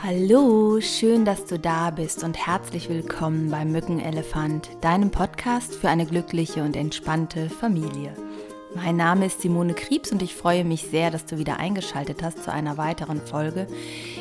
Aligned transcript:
Hallo, 0.00 0.80
schön, 0.80 1.24
dass 1.24 1.46
du 1.46 1.58
da 1.58 1.90
bist 1.90 2.22
und 2.22 2.46
herzlich 2.46 2.88
willkommen 2.88 3.50
bei 3.50 3.64
Mückenelefant, 3.64 4.70
deinem 4.80 5.10
Podcast 5.10 5.74
für 5.74 5.88
eine 5.88 6.06
glückliche 6.06 6.62
und 6.62 6.76
entspannte 6.76 7.50
Familie. 7.50 8.12
Mein 8.76 8.94
Name 8.94 9.26
ist 9.26 9.40
Simone 9.40 9.74
Kriebs 9.74 10.12
und 10.12 10.22
ich 10.22 10.36
freue 10.36 10.64
mich 10.64 10.82
sehr, 10.82 11.10
dass 11.10 11.26
du 11.26 11.38
wieder 11.38 11.56
eingeschaltet 11.56 12.22
hast 12.22 12.44
zu 12.44 12.52
einer 12.52 12.78
weiteren 12.78 13.20
Folge, 13.20 13.66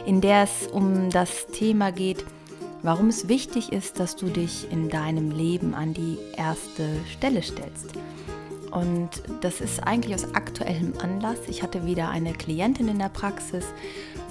in 0.07 0.19
der 0.19 0.41
es 0.41 0.65
um 0.65 1.11
das 1.11 1.45
Thema 1.45 1.91
geht, 1.91 2.25
warum 2.81 3.09
es 3.09 3.27
wichtig 3.27 3.71
ist, 3.71 3.99
dass 3.99 4.15
du 4.15 4.29
dich 4.29 4.71
in 4.71 4.89
deinem 4.89 5.29
Leben 5.29 5.75
an 5.75 5.93
die 5.93 6.17
erste 6.35 6.89
Stelle 7.13 7.43
stellst. 7.43 7.93
Und 8.71 9.09
das 9.41 9.61
ist 9.61 9.83
eigentlich 9.85 10.13
aus 10.13 10.33
aktuellem 10.33 10.93
Anlass. 11.01 11.37
Ich 11.47 11.63
hatte 11.63 11.85
wieder 11.85 12.09
eine 12.09 12.33
Klientin 12.33 12.87
in 12.87 12.99
der 12.99 13.09
Praxis, 13.09 13.65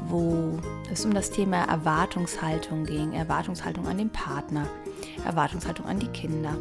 wo 0.08 0.58
es 0.92 1.04
um 1.04 1.14
das 1.14 1.30
Thema 1.30 1.64
Erwartungshaltung 1.64 2.84
ging, 2.84 3.12
Erwartungshaltung 3.12 3.86
an 3.86 3.98
den 3.98 4.10
Partner, 4.10 4.66
Erwartungshaltung 5.24 5.86
an 5.86 5.98
die 5.98 6.08
Kinder. 6.08 6.56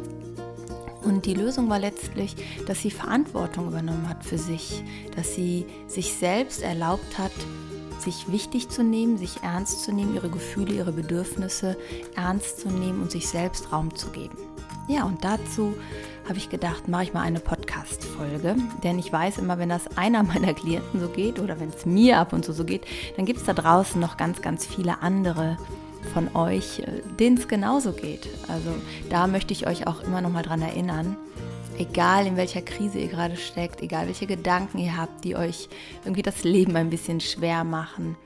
Und 1.02 1.26
die 1.26 1.34
Lösung 1.34 1.68
war 1.68 1.78
letztlich, 1.78 2.34
dass 2.66 2.82
sie 2.82 2.90
Verantwortung 2.90 3.68
übernommen 3.68 4.08
hat 4.08 4.24
für 4.24 4.38
sich, 4.38 4.82
dass 5.14 5.34
sie 5.34 5.66
sich 5.86 6.14
selbst 6.14 6.62
erlaubt 6.62 7.18
hat, 7.18 7.32
sich 8.00 8.30
wichtig 8.30 8.68
zu 8.70 8.82
nehmen, 8.82 9.16
sich 9.16 9.42
ernst 9.42 9.84
zu 9.84 9.92
nehmen, 9.92 10.14
ihre 10.14 10.30
Gefühle, 10.30 10.74
ihre 10.74 10.92
Bedürfnisse 10.92 11.76
ernst 12.16 12.60
zu 12.60 12.68
nehmen 12.68 13.02
und 13.02 13.10
sich 13.10 13.28
selbst 13.28 13.72
Raum 13.72 13.94
zu 13.94 14.10
geben. 14.10 14.36
Ja, 14.88 15.04
und 15.04 15.24
dazu 15.24 15.74
habe 16.28 16.38
ich 16.38 16.48
gedacht, 16.48 16.86
mache 16.86 17.04
ich 17.04 17.12
mal 17.12 17.22
eine 17.22 17.40
Podcast-Folge. 17.40 18.56
Denn 18.84 18.98
ich 18.98 19.12
weiß 19.12 19.38
immer, 19.38 19.58
wenn 19.58 19.68
das 19.68 19.96
einer 19.96 20.22
meiner 20.22 20.54
Klienten 20.54 21.00
so 21.00 21.08
geht 21.08 21.40
oder 21.40 21.58
wenn 21.58 21.70
es 21.70 21.86
mir 21.86 22.18
ab 22.18 22.32
und 22.32 22.44
zu 22.44 22.52
so 22.52 22.64
geht, 22.64 22.86
dann 23.16 23.26
gibt 23.26 23.40
es 23.40 23.46
da 23.46 23.52
draußen 23.52 24.00
noch 24.00 24.16
ganz, 24.16 24.42
ganz 24.42 24.64
viele 24.64 25.02
andere 25.02 25.56
von 26.14 26.34
euch, 26.36 26.80
äh, 26.80 27.02
denen 27.18 27.36
es 27.36 27.48
genauso 27.48 27.92
geht. 27.92 28.28
Also 28.48 28.70
da 29.10 29.26
möchte 29.26 29.52
ich 29.52 29.66
euch 29.66 29.86
auch 29.88 30.02
immer 30.02 30.20
noch 30.20 30.30
mal 30.30 30.42
dran 30.42 30.62
erinnern. 30.62 31.16
Egal 31.78 32.26
in 32.26 32.36
welcher 32.36 32.62
Krise 32.62 32.98
ihr 32.98 33.08
gerade 33.08 33.36
steckt, 33.36 33.82
egal 33.82 34.06
welche 34.06 34.26
Gedanken 34.26 34.78
ihr 34.78 34.96
habt, 34.96 35.24
die 35.24 35.36
euch 35.36 35.68
irgendwie 36.04 36.22
das 36.22 36.44
Leben 36.44 36.76
ein 36.76 36.90
bisschen 36.90 37.20
schwer 37.20 37.64
machen, 37.64 38.16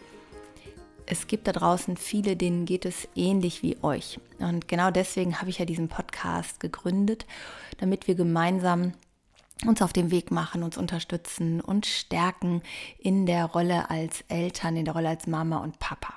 es 1.10 1.26
gibt 1.26 1.48
da 1.48 1.52
draußen 1.52 1.96
viele, 1.96 2.36
denen 2.36 2.66
geht 2.66 2.84
es 2.84 3.08
ähnlich 3.16 3.64
wie 3.64 3.76
euch. 3.82 4.20
Und 4.38 4.68
genau 4.68 4.92
deswegen 4.92 5.40
habe 5.40 5.50
ich 5.50 5.58
ja 5.58 5.64
diesen 5.64 5.88
Podcast 5.88 6.60
gegründet, 6.60 7.26
damit 7.78 8.06
wir 8.06 8.14
gemeinsam 8.14 8.92
uns 9.66 9.82
auf 9.82 9.92
den 9.92 10.12
Weg 10.12 10.30
machen, 10.30 10.62
uns 10.62 10.78
unterstützen 10.78 11.60
und 11.60 11.84
stärken 11.84 12.62
in 12.96 13.26
der 13.26 13.46
Rolle 13.46 13.90
als 13.90 14.22
Eltern, 14.28 14.76
in 14.76 14.84
der 14.84 14.94
Rolle 14.94 15.08
als 15.08 15.26
Mama 15.26 15.58
und 15.58 15.80
Papa. 15.80 16.14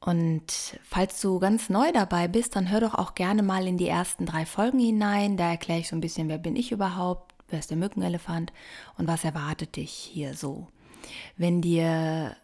Und 0.00 0.78
falls 0.82 1.20
du 1.20 1.38
ganz 1.38 1.68
neu 1.68 1.92
dabei 1.92 2.26
bist, 2.26 2.56
dann 2.56 2.70
hör 2.70 2.80
doch 2.80 2.94
auch 2.94 3.14
gerne 3.14 3.42
mal 3.42 3.66
in 3.66 3.76
die 3.76 3.88
ersten 3.88 4.24
drei 4.24 4.46
Folgen 4.46 4.78
hinein. 4.78 5.36
Da 5.36 5.50
erkläre 5.50 5.80
ich 5.80 5.88
so 5.88 5.96
ein 5.96 6.00
bisschen, 6.00 6.28
wer 6.30 6.38
bin 6.38 6.56
ich 6.56 6.72
überhaupt, 6.72 7.34
wer 7.48 7.58
ist 7.58 7.70
der 7.70 7.76
Mückenelefant 7.76 8.50
und 8.96 9.08
was 9.08 9.24
erwartet 9.24 9.76
dich 9.76 9.92
hier 9.92 10.34
so. 10.34 10.68
Wenn 11.36 11.60
dir 11.60 12.34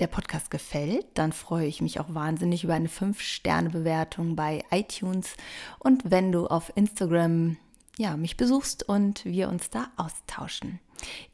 der 0.00 0.06
Podcast 0.08 0.50
gefällt, 0.50 1.06
dann 1.14 1.32
freue 1.32 1.66
ich 1.66 1.80
mich 1.80 2.00
auch 2.00 2.12
wahnsinnig 2.12 2.64
über 2.64 2.74
eine 2.74 2.88
5-Sterne-Bewertung 2.88 4.34
bei 4.34 4.64
iTunes 4.70 5.36
und 5.78 6.10
wenn 6.10 6.32
du 6.32 6.46
auf 6.46 6.72
Instagram 6.76 7.56
ja, 7.96 8.16
mich 8.16 8.36
besuchst 8.36 8.88
und 8.88 9.24
wir 9.24 9.48
uns 9.48 9.70
da 9.70 9.88
austauschen. 9.96 10.80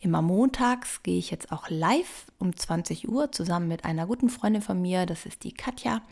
Immer 0.00 0.20
montags 0.20 1.02
gehe 1.02 1.18
ich 1.18 1.30
jetzt 1.30 1.52
auch 1.52 1.70
live 1.70 2.26
um 2.38 2.54
20 2.54 3.08
Uhr 3.08 3.32
zusammen 3.32 3.68
mit 3.68 3.84
einer 3.84 4.06
guten 4.06 4.28
Freundin 4.28 4.62
von 4.62 4.80
mir, 4.80 5.06
das 5.06 5.26
ist 5.26 5.44
die 5.44 5.54
Katja, 5.54 6.02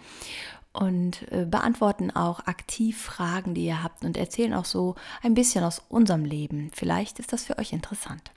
und 0.72 1.30
äh, 1.32 1.44
beantworten 1.44 2.10
auch 2.10 2.40
aktiv 2.46 3.00
Fragen, 3.00 3.54
die 3.54 3.66
ihr 3.66 3.82
habt 3.82 4.04
und 4.04 4.16
erzählen 4.16 4.54
auch 4.54 4.64
so 4.64 4.94
ein 5.22 5.34
bisschen 5.34 5.64
aus 5.64 5.82
unserem 5.88 6.24
Leben. 6.24 6.70
Vielleicht 6.74 7.18
ist 7.18 7.32
das 7.32 7.44
für 7.44 7.58
euch 7.58 7.72
interessant. 7.72 8.30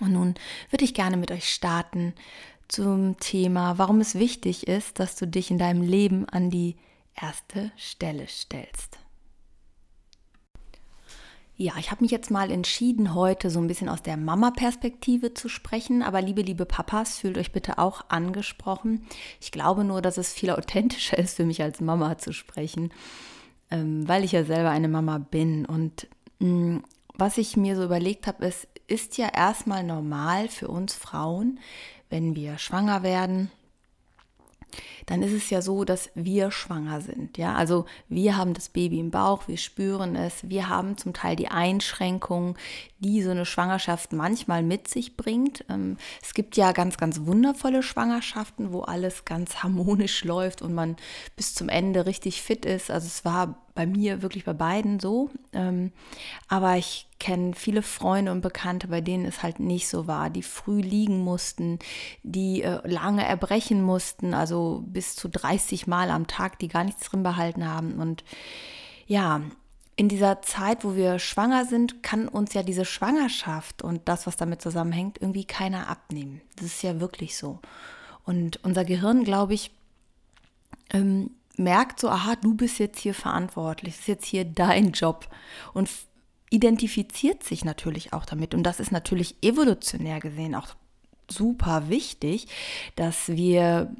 Und 0.00 0.12
nun 0.12 0.34
würde 0.70 0.84
ich 0.84 0.94
gerne 0.94 1.16
mit 1.16 1.30
euch 1.30 1.52
starten 1.52 2.14
zum 2.68 3.18
Thema, 3.18 3.78
warum 3.78 4.00
es 4.00 4.14
wichtig 4.14 4.68
ist, 4.68 5.00
dass 5.00 5.16
du 5.16 5.26
dich 5.26 5.50
in 5.50 5.58
deinem 5.58 5.82
Leben 5.82 6.28
an 6.28 6.50
die 6.50 6.76
erste 7.14 7.72
Stelle 7.76 8.26
stellst. 8.28 8.98
Ja, 11.60 11.72
ich 11.76 11.90
habe 11.90 12.04
mich 12.04 12.12
jetzt 12.12 12.30
mal 12.30 12.52
entschieden, 12.52 13.16
heute 13.16 13.50
so 13.50 13.58
ein 13.58 13.66
bisschen 13.66 13.88
aus 13.88 14.00
der 14.00 14.16
Mama-Perspektive 14.16 15.34
zu 15.34 15.48
sprechen. 15.48 16.04
Aber 16.04 16.22
liebe, 16.22 16.40
liebe 16.40 16.66
Papas, 16.66 17.18
fühlt 17.18 17.36
euch 17.36 17.50
bitte 17.50 17.78
auch 17.78 18.02
angesprochen. 18.10 19.04
Ich 19.40 19.50
glaube 19.50 19.82
nur, 19.82 20.00
dass 20.00 20.18
es 20.18 20.32
viel 20.32 20.50
authentischer 20.52 21.18
ist 21.18 21.34
für 21.34 21.44
mich 21.44 21.60
als 21.60 21.80
Mama 21.80 22.16
zu 22.16 22.32
sprechen, 22.32 22.92
ähm, 23.72 24.06
weil 24.06 24.22
ich 24.22 24.30
ja 24.30 24.44
selber 24.44 24.70
eine 24.70 24.86
Mama 24.86 25.18
bin. 25.18 25.66
Und 25.66 26.06
mm, 26.38 26.76
was 27.14 27.38
ich 27.38 27.56
mir 27.56 27.74
so 27.74 27.82
überlegt 27.82 28.28
habe, 28.28 28.46
ist, 28.46 28.68
ist 28.86 29.18
ja 29.18 29.26
erstmal 29.26 29.82
normal 29.82 30.48
für 30.48 30.68
uns 30.68 30.94
Frauen, 30.94 31.58
wenn 32.10 32.34
wir 32.34 32.58
schwanger 32.58 33.02
werden, 33.02 33.50
dann 35.06 35.22
ist 35.22 35.32
es 35.32 35.48
ja 35.50 35.62
so, 35.62 35.84
dass 35.84 36.10
wir 36.14 36.50
schwanger 36.50 37.00
sind. 37.00 37.38
Ja, 37.38 37.54
also 37.54 37.86
wir 38.08 38.36
haben 38.36 38.52
das 38.52 38.68
Baby 38.68 39.00
im 39.00 39.10
Bauch, 39.10 39.48
wir 39.48 39.56
spüren 39.56 40.16
es, 40.16 40.48
wir 40.48 40.68
haben 40.68 40.98
zum 40.98 41.14
Teil 41.14 41.34
die 41.34 41.48
Einschränkungen, 41.48 42.56
die 42.98 43.22
so 43.22 43.30
eine 43.30 43.46
Schwangerschaft 43.46 44.12
manchmal 44.12 44.62
mit 44.62 44.88
sich 44.88 45.16
bringt. 45.16 45.64
Ähm, 45.70 45.96
es 46.22 46.34
gibt 46.34 46.56
ja 46.56 46.72
ganz, 46.72 46.98
ganz 46.98 47.22
wundervolle 47.22 47.82
Schwangerschaften, 47.82 48.72
wo 48.72 48.82
alles 48.82 49.24
ganz 49.24 49.62
harmonisch 49.62 50.24
läuft 50.24 50.60
und 50.60 50.74
man 50.74 50.96
bis 51.36 51.54
zum 51.54 51.70
Ende 51.70 52.04
richtig 52.04 52.42
fit 52.42 52.66
ist. 52.66 52.90
Also 52.90 53.06
es 53.06 53.24
war 53.24 53.56
bei 53.78 53.86
mir 53.86 54.22
wirklich 54.22 54.44
bei 54.44 54.54
beiden 54.54 54.98
so. 54.98 55.30
Ähm, 55.52 55.92
aber 56.48 56.76
ich 56.76 57.06
kenne 57.20 57.54
viele 57.54 57.82
Freunde 57.82 58.32
und 58.32 58.40
Bekannte, 58.40 58.88
bei 58.88 59.00
denen 59.00 59.24
es 59.24 59.44
halt 59.44 59.60
nicht 59.60 59.86
so 59.86 60.08
war, 60.08 60.30
die 60.30 60.42
früh 60.42 60.80
liegen 60.80 61.20
mussten, 61.20 61.78
die 62.24 62.64
äh, 62.64 62.80
lange 62.82 63.24
erbrechen 63.24 63.80
mussten, 63.80 64.34
also 64.34 64.82
bis 64.84 65.14
zu 65.14 65.28
30 65.28 65.86
Mal 65.86 66.10
am 66.10 66.26
Tag, 66.26 66.58
die 66.58 66.66
gar 66.66 66.82
nichts 66.82 67.08
drin 67.08 67.22
behalten 67.22 67.68
haben. 67.68 68.00
Und 68.00 68.24
ja, 69.06 69.42
in 69.94 70.08
dieser 70.08 70.42
Zeit, 70.42 70.84
wo 70.84 70.96
wir 70.96 71.20
schwanger 71.20 71.64
sind, 71.64 72.02
kann 72.02 72.26
uns 72.26 72.54
ja 72.54 72.64
diese 72.64 72.84
Schwangerschaft 72.84 73.82
und 73.82 74.08
das, 74.08 74.26
was 74.26 74.36
damit 74.36 74.60
zusammenhängt, 74.60 75.22
irgendwie 75.22 75.44
keiner 75.44 75.88
abnehmen. 75.88 76.40
Das 76.56 76.66
ist 76.66 76.82
ja 76.82 76.98
wirklich 76.98 77.36
so. 77.36 77.60
Und 78.24 78.58
unser 78.64 78.84
Gehirn, 78.84 79.22
glaube 79.22 79.54
ich, 79.54 79.70
ähm, 80.92 81.30
merkt 81.58 82.00
so, 82.00 82.08
aha, 82.08 82.36
du 82.36 82.54
bist 82.54 82.78
jetzt 82.78 82.98
hier 82.98 83.14
verantwortlich, 83.14 83.98
ist 83.98 84.08
jetzt 84.08 84.26
hier 84.26 84.44
dein 84.44 84.92
Job 84.92 85.28
und 85.74 85.88
identifiziert 86.50 87.42
sich 87.42 87.64
natürlich 87.64 88.12
auch 88.12 88.24
damit. 88.24 88.54
Und 88.54 88.62
das 88.62 88.80
ist 88.80 88.92
natürlich 88.92 89.36
evolutionär 89.42 90.20
gesehen 90.20 90.54
auch 90.54 90.68
super 91.30 91.88
wichtig, 91.88 92.46
dass 92.96 93.28
wir 93.28 93.94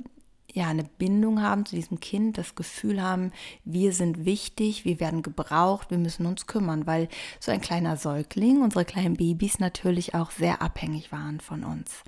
ja 0.54 0.66
eine 0.66 0.84
Bindung 0.84 1.42
haben 1.42 1.66
zu 1.66 1.76
diesem 1.76 2.00
Kind, 2.00 2.38
das 2.38 2.54
Gefühl 2.54 3.02
haben, 3.02 3.32
wir 3.64 3.92
sind 3.92 4.24
wichtig, 4.24 4.84
wir 4.84 4.98
werden 4.98 5.22
gebraucht, 5.22 5.90
wir 5.90 5.98
müssen 5.98 6.26
uns 6.26 6.46
kümmern, 6.46 6.86
weil 6.86 7.08
so 7.38 7.52
ein 7.52 7.60
kleiner 7.60 7.96
Säugling, 7.96 8.62
unsere 8.62 8.84
kleinen 8.84 9.14
Babys 9.14 9.58
natürlich 9.58 10.14
auch 10.14 10.30
sehr 10.30 10.62
abhängig 10.62 11.12
waren 11.12 11.40
von 11.40 11.64
uns. 11.64 12.02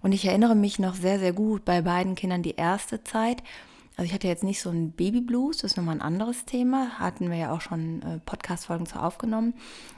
Und 0.00 0.12
ich 0.12 0.24
erinnere 0.24 0.56
mich 0.56 0.78
noch 0.78 0.94
sehr, 0.94 1.18
sehr 1.18 1.32
gut 1.32 1.64
bei 1.64 1.82
beiden 1.82 2.14
Kindern 2.16 2.42
die 2.42 2.56
erste 2.56 3.04
Zeit, 3.04 3.42
also 3.96 4.04
ich 4.04 4.14
hatte 4.14 4.28
jetzt 4.28 4.44
nicht 4.44 4.60
so 4.60 4.70
ein 4.70 4.92
Babyblues, 4.92 5.58
das 5.58 5.72
ist 5.72 5.76
nochmal 5.76 5.96
ein 5.96 6.02
anderes 6.02 6.44
Thema, 6.44 6.98
hatten 6.98 7.30
wir 7.30 7.36
ja 7.36 7.52
auch 7.52 7.60
schon 7.60 8.02
äh, 8.02 8.18
Podcast-Folgen 8.24 8.86
zu 8.86 8.98
aufgenommen. 8.98 9.54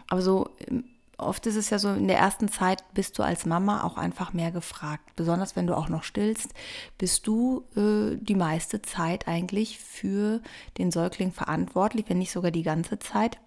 Aber 0.08 0.20
so 0.20 0.50
ähm, 0.66 0.84
oft 1.16 1.46
ist 1.46 1.56
es 1.56 1.70
ja 1.70 1.78
so, 1.78 1.90
in 1.92 2.08
der 2.08 2.18
ersten 2.18 2.48
Zeit 2.48 2.82
bist 2.94 3.18
du 3.18 3.22
als 3.22 3.46
Mama 3.46 3.84
auch 3.84 3.96
einfach 3.96 4.32
mehr 4.32 4.50
gefragt. 4.50 5.10
Besonders 5.16 5.56
wenn 5.56 5.66
du 5.66 5.76
auch 5.76 5.88
noch 5.88 6.02
stillst, 6.02 6.52
bist 6.98 7.26
du 7.26 7.64
äh, 7.76 8.16
die 8.16 8.34
meiste 8.34 8.82
Zeit 8.82 9.28
eigentlich 9.28 9.78
für 9.78 10.40
den 10.78 10.90
Säugling 10.90 11.32
verantwortlich, 11.32 12.06
wenn 12.08 12.18
nicht 12.18 12.32
sogar 12.32 12.50
die 12.50 12.62
ganze 12.62 12.98
Zeit. 12.98 13.38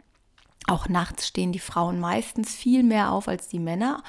Auch 0.68 0.90
nachts 0.90 1.28
stehen 1.28 1.52
die 1.52 1.60
Frauen 1.60 2.00
meistens 2.00 2.54
viel 2.54 2.84
mehr 2.84 3.12
auf 3.12 3.28
als 3.28 3.48
die 3.48 3.60
Männer. 3.60 4.04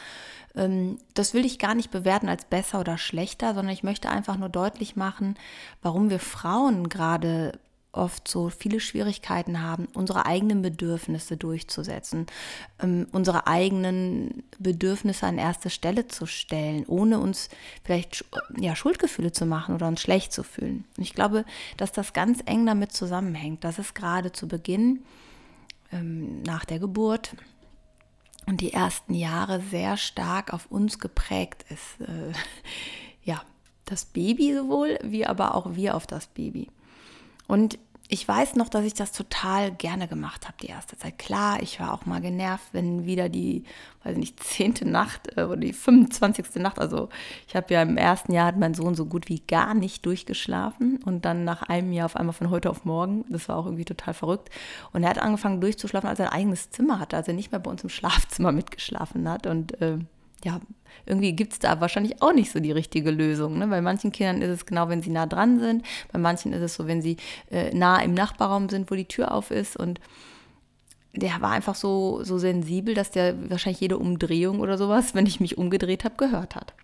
Ähm, 0.55 0.99
das 1.15 1.33
will 1.33 1.47
ich 1.47 1.59
gar 1.59 1.75
nicht 1.75 1.91
bewerten 1.91 2.29
als 2.29 2.45
besser 2.45 2.81
oder 2.81 2.99
schlechter, 2.99 3.55
sondern 3.55 3.73
ich 3.73 3.85
möchte 3.85 4.11
einfach 4.11 4.37
nur 4.37 4.49
deutlich 4.49 4.97
machen, 4.97 5.37
warum 5.83 6.11
wir 6.11 6.19
Frauen 6.19 6.89
gerade 6.89 7.59
oft 7.93 8.29
so 8.29 8.51
viele 8.51 8.81
Schwierigkeiten 8.81 9.63
haben, 9.63 9.89
unsere 9.95 10.27
eigenen 10.27 10.61
Bedürfnisse 10.63 11.37
durchzusetzen, 11.37 12.27
ähm, 12.83 13.07
unsere 13.13 13.47
eigenen 13.47 14.43
Bedürfnisse 14.59 15.27
an 15.27 15.39
erste 15.39 15.71
Stelle 15.71 16.07
zu 16.07 16.27
stellen, 16.27 16.85
ohne 16.87 17.19
uns 17.19 17.49
vielleicht 17.85 18.25
ja, 18.59 18.77
Schuldgefühle 18.77 19.33
zu 19.33 19.47
machen 19.47 19.75
oder 19.75 19.89
uns 19.89 20.01
schlecht 20.01 20.33
zu 20.33 20.43
fühlen. 20.43 20.85
Und 20.97 21.03
ich 21.03 21.15
glaube, 21.15 21.45
dass 21.77 21.93
das 21.93 22.13
ganz 22.13 22.41
eng 22.47 22.67
damit 22.67 22.93
zusammenhängt, 22.93 23.65
dass 23.65 23.79
es 23.79 23.95
gerade 23.95 24.33
zu 24.33 24.49
Beginn 24.49 25.05
ähm, 25.93 26.43
nach 26.43 26.65
der 26.65 26.79
Geburt 26.79 27.37
und 28.47 28.61
die 28.61 28.73
ersten 28.73 29.15
Jahre 29.15 29.61
sehr 29.61 29.97
stark 29.97 30.53
auf 30.53 30.67
uns 30.71 30.99
geprägt 30.99 31.65
ist. 31.69 32.01
Äh, 32.01 32.33
ja, 33.23 33.43
das 33.85 34.05
Baby 34.05 34.55
sowohl, 34.55 34.99
wie 35.03 35.27
aber 35.27 35.55
auch 35.55 35.75
wir 35.75 35.95
auf 35.95 36.07
das 36.07 36.27
Baby. 36.29 36.69
Und 37.47 37.79
ich 38.11 38.27
weiß 38.27 38.57
noch, 38.57 38.71
dass 38.71 38.87
ich 38.87 38.95
das 38.95 39.13
total 39.13 39.71
gerne 39.71 40.09
gemacht 40.09 40.47
habe, 40.47 40.57
die 40.63 40.69
erste 40.69 40.97
Zeit. 40.97 41.19
Klar, 41.19 41.63
ich 41.63 41.79
war 41.79 41.93
auch 41.93 42.07
mal 42.07 42.23
genervt, 42.23 42.69
wenn 42.73 43.05
wieder 43.05 43.29
die, 43.29 43.65
weiß 44.03 44.13
ich 44.13 44.19
nicht, 44.19 44.43
zehnte 44.43 44.89
Nacht 44.89 45.37
äh, 45.37 45.43
oder 45.43 45.59
die 45.59 45.75
25. 45.75 46.57
Nacht, 46.57 46.79
also 46.79 47.11
ich 47.47 47.55
habe 47.55 47.73
ja 47.73 47.83
im 47.83 47.99
ersten 47.99 48.33
Jahr 48.33 48.47
hat 48.47 48.57
mein 48.57 48.73
Sohn 48.73 48.95
so 48.95 49.05
gut 49.05 49.29
wie 49.29 49.41
gar 49.41 49.75
nicht 49.75 50.07
durchgeschlafen 50.07 51.03
und 51.05 51.27
dann 51.27 51.45
nach 51.45 51.63
einem 51.63 51.93
Jahr 51.93 52.07
auf 52.07 52.17
einmal 52.17 52.33
von 52.33 52.49
heute 52.49 52.71
auf 52.71 52.87
morgen, 52.87 53.27
das 53.29 53.47
war 53.51 53.57
auch 53.59 53.67
irgendwie 53.67 53.85
total 53.85 54.15
verrückt. 54.15 54.49
Und 54.95 55.03
er 55.03 55.11
hat 55.11 55.19
angefangen 55.19 55.61
durchzuschlafen, 55.61 56.09
als 56.09 56.19
er 56.19 56.33
ein 56.33 56.39
eigenes 56.39 56.71
Zimmer 56.71 57.01
hatte, 57.01 57.17
als 57.17 57.29
er 57.29 57.35
nicht 57.35 57.53
mehr 57.53 57.61
bei 57.61 57.71
uns 57.71 57.83
im 57.83 57.91
Schlafzimmer 57.91 58.53
mitgeschlafen 58.59 59.29
hat 59.29 59.47
und 59.47 59.81
äh, 59.83 59.99
ja, 60.45 60.61
irgendwie 61.07 61.33
gibt 61.33 61.55
es 61.55 61.59
da 61.59 61.81
wahrscheinlich 61.81 62.23
auch 62.23 62.33
nicht 62.33 62.53
so 62.53 62.61
die 62.61 62.73
richtige 62.73 63.11
Lösung. 63.11 63.59
Ne? 63.59 63.67
Bei 63.67 63.81
manchen 63.81 64.13
Kindern 64.13 64.43
ist 64.43 64.51
es 64.51 64.67
genau, 64.67 64.89
wenn 64.89 65.03
sie 65.03 65.11
nah 65.11 65.27
dran 65.27 65.59
sind. 65.59 65.85
Bei 66.13 66.19
manchen 66.19 66.53
ist 66.53 66.63
es 66.63 66.75
so, 66.75 66.87
wenn 66.87 67.03
sie 67.03 67.17
äh, 67.51 67.75
nah 67.75 68.01
im 68.01 68.15
Nachbarraum 68.15 68.69
sind, 68.69 68.91
wo 68.91 68.95
die 68.95 69.07
Tür 69.07 69.33
auf 69.33 69.51
ist. 69.51 69.77
Und 69.77 70.01
der 71.15 71.41
war 71.41 71.51
einfach 71.51 71.75
so, 71.75 72.23
so 72.25 72.39
sensibel, 72.39 72.95
dass 72.95 73.11
der 73.11 73.51
wahrscheinlich 73.51 73.81
jede 73.81 73.99
Umdrehung 73.99 74.61
oder 74.61 74.79
sowas, 74.79 75.15
wenn 75.15 75.27
ich 75.27 75.41
mich 75.41 75.59
umgedreht 75.59 76.05
habe, 76.05 76.17
gehört 76.17 76.55
hat. 76.55 76.75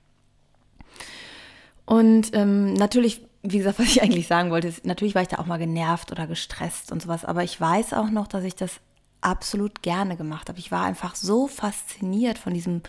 Und 1.85 2.35
ähm, 2.35 2.73
natürlich, 2.73 3.27
wie 3.43 3.59
gesagt, 3.59 3.79
was 3.79 3.87
ich 3.87 4.03
eigentlich 4.03 4.27
sagen 4.27 4.51
wollte, 4.51 4.69
ist, 4.69 4.85
natürlich 4.87 5.15
war 5.15 5.23
ich 5.23 5.29
da 5.29 5.39
auch 5.39 5.47
mal 5.47 5.59
genervt 5.59 6.11
oder 6.13 6.27
gestresst 6.27 6.91
und 6.93 7.03
sowas. 7.03 7.25
Aber 7.25 7.45
ich 7.45 7.61
weiß 7.61 7.93
auch 7.93 8.11
noch, 8.11 8.27
dass 8.27 8.45
ich 8.45 8.57
das 8.57 8.81
absolut 9.21 9.83
gerne 9.83 10.17
gemacht 10.17 10.49
habe. 10.49 10.59
Ich 10.59 10.71
war 10.71 10.85
einfach 10.85 11.15
so 11.15 11.47
fasziniert 11.47 12.39
von 12.39 12.53
diesem 12.53 12.83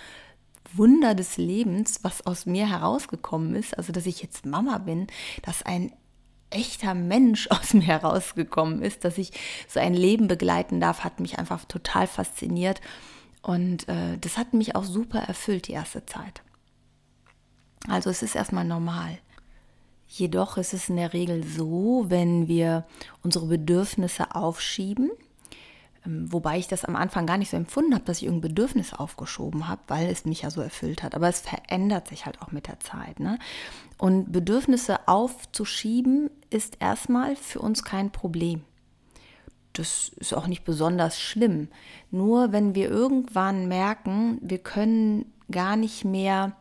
Wunder 0.73 1.15
des 1.15 1.37
Lebens, 1.37 1.99
was 2.03 2.25
aus 2.25 2.45
mir 2.45 2.69
herausgekommen 2.69 3.55
ist, 3.55 3.77
also 3.77 3.93
dass 3.93 4.05
ich 4.05 4.21
jetzt 4.21 4.45
Mama 4.45 4.77
bin, 4.79 5.07
dass 5.43 5.63
ein 5.63 5.91
echter 6.49 6.93
Mensch 6.93 7.47
aus 7.51 7.73
mir 7.73 7.83
herausgekommen 7.83 8.81
ist, 8.81 9.03
dass 9.05 9.17
ich 9.17 9.31
so 9.67 9.79
ein 9.79 9.93
Leben 9.93 10.27
begleiten 10.27 10.79
darf, 10.79 11.03
hat 11.03 11.19
mich 11.19 11.37
einfach 11.39 11.65
total 11.65 12.07
fasziniert. 12.07 12.81
Und 13.41 13.87
äh, 13.87 14.17
das 14.19 14.37
hat 14.37 14.53
mich 14.53 14.75
auch 14.75 14.83
super 14.85 15.19
erfüllt 15.19 15.67
die 15.67 15.73
erste 15.73 16.05
Zeit. 16.05 16.41
Also 17.87 18.09
es 18.09 18.23
ist 18.23 18.35
erstmal 18.35 18.65
normal. 18.65 19.19
Jedoch 20.07 20.57
ist 20.57 20.73
es 20.73 20.89
in 20.89 20.97
der 20.97 21.13
Regel 21.13 21.43
so, 21.43 22.05
wenn 22.07 22.47
wir 22.47 22.85
unsere 23.21 23.47
Bedürfnisse 23.47 24.35
aufschieben, 24.35 25.11
wobei 26.05 26.57
ich 26.57 26.67
das 26.67 26.85
am 26.85 26.95
Anfang 26.95 27.25
gar 27.25 27.37
nicht 27.37 27.49
so 27.49 27.57
empfunden 27.57 27.93
habe, 27.93 28.05
dass 28.05 28.17
ich 28.17 28.25
irgendein 28.25 28.49
Bedürfnis 28.49 28.93
aufgeschoben 28.93 29.67
habe, 29.67 29.81
weil 29.87 30.07
es 30.07 30.25
mich 30.25 30.43
ja 30.43 30.49
so 30.49 30.61
erfüllt 30.61 31.03
hat. 31.03 31.15
Aber 31.15 31.27
es 31.27 31.41
verändert 31.41 32.07
sich 32.07 32.25
halt 32.25 32.41
auch 32.41 32.51
mit 32.51 32.67
der 32.67 32.79
Zeit. 32.79 33.19
Ne? 33.19 33.39
Und 33.97 34.31
Bedürfnisse 34.31 35.07
aufzuschieben 35.07 36.29
ist 36.49 36.77
erstmal 36.79 37.35
für 37.35 37.59
uns 37.59 37.83
kein 37.83 38.11
Problem. 38.11 38.63
Das 39.73 40.09
ist 40.09 40.33
auch 40.33 40.47
nicht 40.47 40.63
besonders 40.63 41.19
schlimm. 41.19 41.67
Nur 42.11 42.51
wenn 42.51 42.75
wir 42.75 42.89
irgendwann 42.89 43.67
merken, 43.67 44.39
wir 44.41 44.59
können 44.59 45.33
gar 45.51 45.75
nicht 45.75 46.05
mehr 46.05 46.55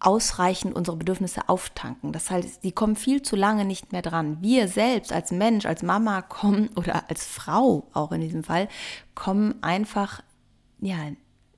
ausreichend 0.00 0.74
unsere 0.76 0.96
Bedürfnisse 0.96 1.48
auftanken. 1.48 2.12
Das 2.12 2.30
heißt, 2.30 2.62
die 2.62 2.72
kommen 2.72 2.96
viel 2.96 3.22
zu 3.22 3.34
lange 3.36 3.64
nicht 3.64 3.92
mehr 3.92 4.02
dran. 4.02 4.38
Wir 4.40 4.68
selbst 4.68 5.12
als 5.12 5.30
Mensch, 5.32 5.66
als 5.66 5.82
Mama 5.82 6.22
kommen 6.22 6.70
oder 6.76 7.08
als 7.08 7.24
Frau 7.24 7.88
auch 7.92 8.12
in 8.12 8.20
diesem 8.20 8.44
Fall, 8.44 8.68
kommen 9.14 9.62
einfach 9.62 10.22
ja 10.80 10.98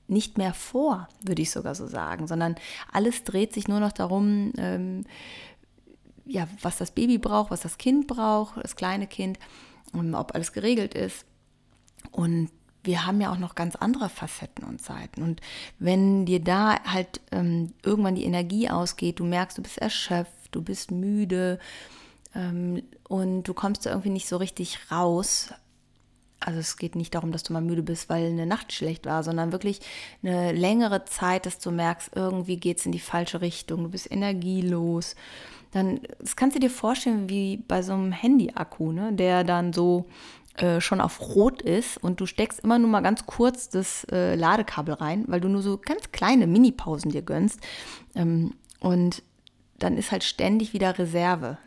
nicht 0.07 0.37
mehr 0.37 0.53
vor, 0.53 1.07
würde 1.21 1.41
ich 1.41 1.51
sogar 1.51 1.73
so 1.75 1.87
sagen, 1.87 2.27
sondern 2.27 2.55
alles 2.91 3.23
dreht 3.23 3.53
sich 3.53 3.67
nur 3.67 3.79
noch 3.79 3.93
darum, 3.93 4.51
ähm, 4.57 5.05
ja, 6.25 6.47
was 6.61 6.77
das 6.77 6.91
Baby 6.91 7.17
braucht, 7.17 7.51
was 7.51 7.61
das 7.61 7.77
Kind 7.77 8.07
braucht, 8.07 8.57
das 8.61 8.75
kleine 8.75 9.07
Kind, 9.07 9.39
ähm, 9.93 10.13
ob 10.13 10.35
alles 10.35 10.51
geregelt 10.51 10.93
ist. 10.93 11.25
Und 12.11 12.49
wir 12.83 13.05
haben 13.05 13.21
ja 13.21 13.31
auch 13.31 13.37
noch 13.37 13.55
ganz 13.55 13.75
andere 13.75 14.09
Facetten 14.09 14.63
und 14.63 14.81
Seiten. 14.81 15.21
Und 15.21 15.41
wenn 15.79 16.25
dir 16.25 16.39
da 16.39 16.83
halt 16.83 17.21
ähm, 17.31 17.73
irgendwann 17.83 18.15
die 18.15 18.25
Energie 18.25 18.69
ausgeht, 18.69 19.19
du 19.19 19.25
merkst, 19.25 19.57
du 19.57 19.61
bist 19.61 19.77
erschöpft, 19.77 20.31
du 20.51 20.61
bist 20.61 20.91
müde 20.91 21.59
ähm, 22.35 22.83
und 23.07 23.43
du 23.43 23.53
kommst 23.53 23.85
irgendwie 23.85 24.09
nicht 24.09 24.27
so 24.27 24.37
richtig 24.37 24.91
raus. 24.91 25.53
Also 26.39 26.59
es 26.59 26.77
geht 26.77 26.95
nicht 26.95 27.13
darum, 27.13 27.31
dass 27.31 27.43
du 27.43 27.53
mal 27.53 27.61
müde 27.61 27.83
bist, 27.83 28.09
weil 28.09 28.25
eine 28.25 28.47
Nacht 28.47 28.73
schlecht 28.73 29.05
war, 29.05 29.23
sondern 29.23 29.51
wirklich 29.51 29.79
eine 30.23 30.51
längere 30.51 31.05
Zeit, 31.05 31.45
dass 31.45 31.59
du 31.59 31.69
merkst, 31.69 32.11
irgendwie 32.15 32.57
geht 32.57 32.79
es 32.79 32.85
in 32.85 32.91
die 32.91 32.99
falsche 32.99 33.41
Richtung, 33.41 33.83
du 33.83 33.89
bist 33.89 34.11
energielos. 34.11 35.15
Dann, 35.71 36.01
das 36.19 36.35
kannst 36.35 36.55
du 36.55 36.59
dir 36.59 36.71
vorstellen 36.71 37.29
wie 37.29 37.57
bei 37.57 37.81
so 37.81 37.93
einem 37.93 38.11
Handy-Akku, 38.11 38.91
ne, 38.91 39.13
der 39.13 39.43
dann 39.43 39.71
so 39.71 40.05
äh, 40.57 40.81
schon 40.81 41.01
auf 41.01 41.21
Rot 41.21 41.61
ist 41.61 41.97
und 41.97 42.19
du 42.19 42.25
steckst 42.25 42.59
immer 42.59 42.77
nur 42.77 42.89
mal 42.89 43.01
ganz 43.01 43.25
kurz 43.25 43.69
das 43.69 44.05
äh, 44.11 44.35
Ladekabel 44.35 44.95
rein, 44.95 45.23
weil 45.27 45.41
du 45.41 45.47
nur 45.47 45.61
so 45.61 45.77
ganz 45.77 46.11
kleine 46.11 46.47
Mini-Pausen 46.47 47.11
dir 47.11 47.21
gönnst. 47.21 47.59
Ähm, 48.15 48.53
und 48.79 49.23
dann 49.79 49.97
ist 49.97 50.11
halt 50.11 50.23
ständig 50.23 50.73
wieder 50.73 50.97
Reserve 50.97 51.57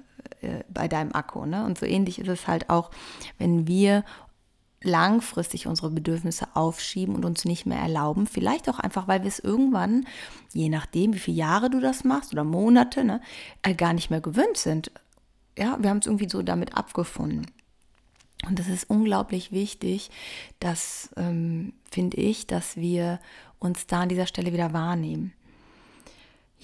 äh, 0.40 0.64
bei 0.68 0.88
deinem 0.88 1.12
Akku. 1.12 1.46
Ne? 1.46 1.64
Und 1.64 1.78
so 1.78 1.86
ähnlich 1.86 2.18
ist 2.18 2.28
es 2.28 2.46
halt 2.46 2.70
auch, 2.70 2.90
wenn 3.38 3.66
wir 3.66 4.04
langfristig 4.82 5.66
unsere 5.66 5.90
Bedürfnisse 5.90 6.46
aufschieben 6.54 7.14
und 7.14 7.24
uns 7.24 7.44
nicht 7.44 7.64
mehr 7.66 7.78
erlauben. 7.78 8.26
Vielleicht 8.26 8.68
auch 8.68 8.78
einfach, 8.78 9.08
weil 9.08 9.22
wir 9.22 9.28
es 9.28 9.38
irgendwann, 9.38 10.06
je 10.52 10.68
nachdem, 10.68 11.14
wie 11.14 11.18
viele 11.18 11.38
Jahre 11.38 11.70
du 11.70 11.80
das 11.80 12.04
machst 12.04 12.32
oder 12.32 12.44
Monate, 12.44 13.02
ne, 13.02 13.20
äh, 13.62 13.74
gar 13.74 13.94
nicht 13.94 14.10
mehr 14.10 14.20
gewöhnt 14.20 14.58
sind. 14.58 14.92
Ja, 15.58 15.78
wir 15.80 15.88
haben 15.90 15.98
es 15.98 16.06
irgendwie 16.06 16.28
so 16.28 16.42
damit 16.42 16.76
abgefunden. 16.76 17.46
Und 18.46 18.60
es 18.60 18.68
ist 18.68 18.90
unglaublich 18.90 19.52
wichtig, 19.52 20.10
dass, 20.60 21.10
ähm, 21.16 21.72
finde 21.90 22.18
ich, 22.18 22.46
dass 22.46 22.76
wir 22.76 23.20
uns 23.58 23.86
da 23.86 24.02
an 24.02 24.08
dieser 24.08 24.26
Stelle 24.26 24.52
wieder 24.52 24.72
wahrnehmen. 24.72 25.32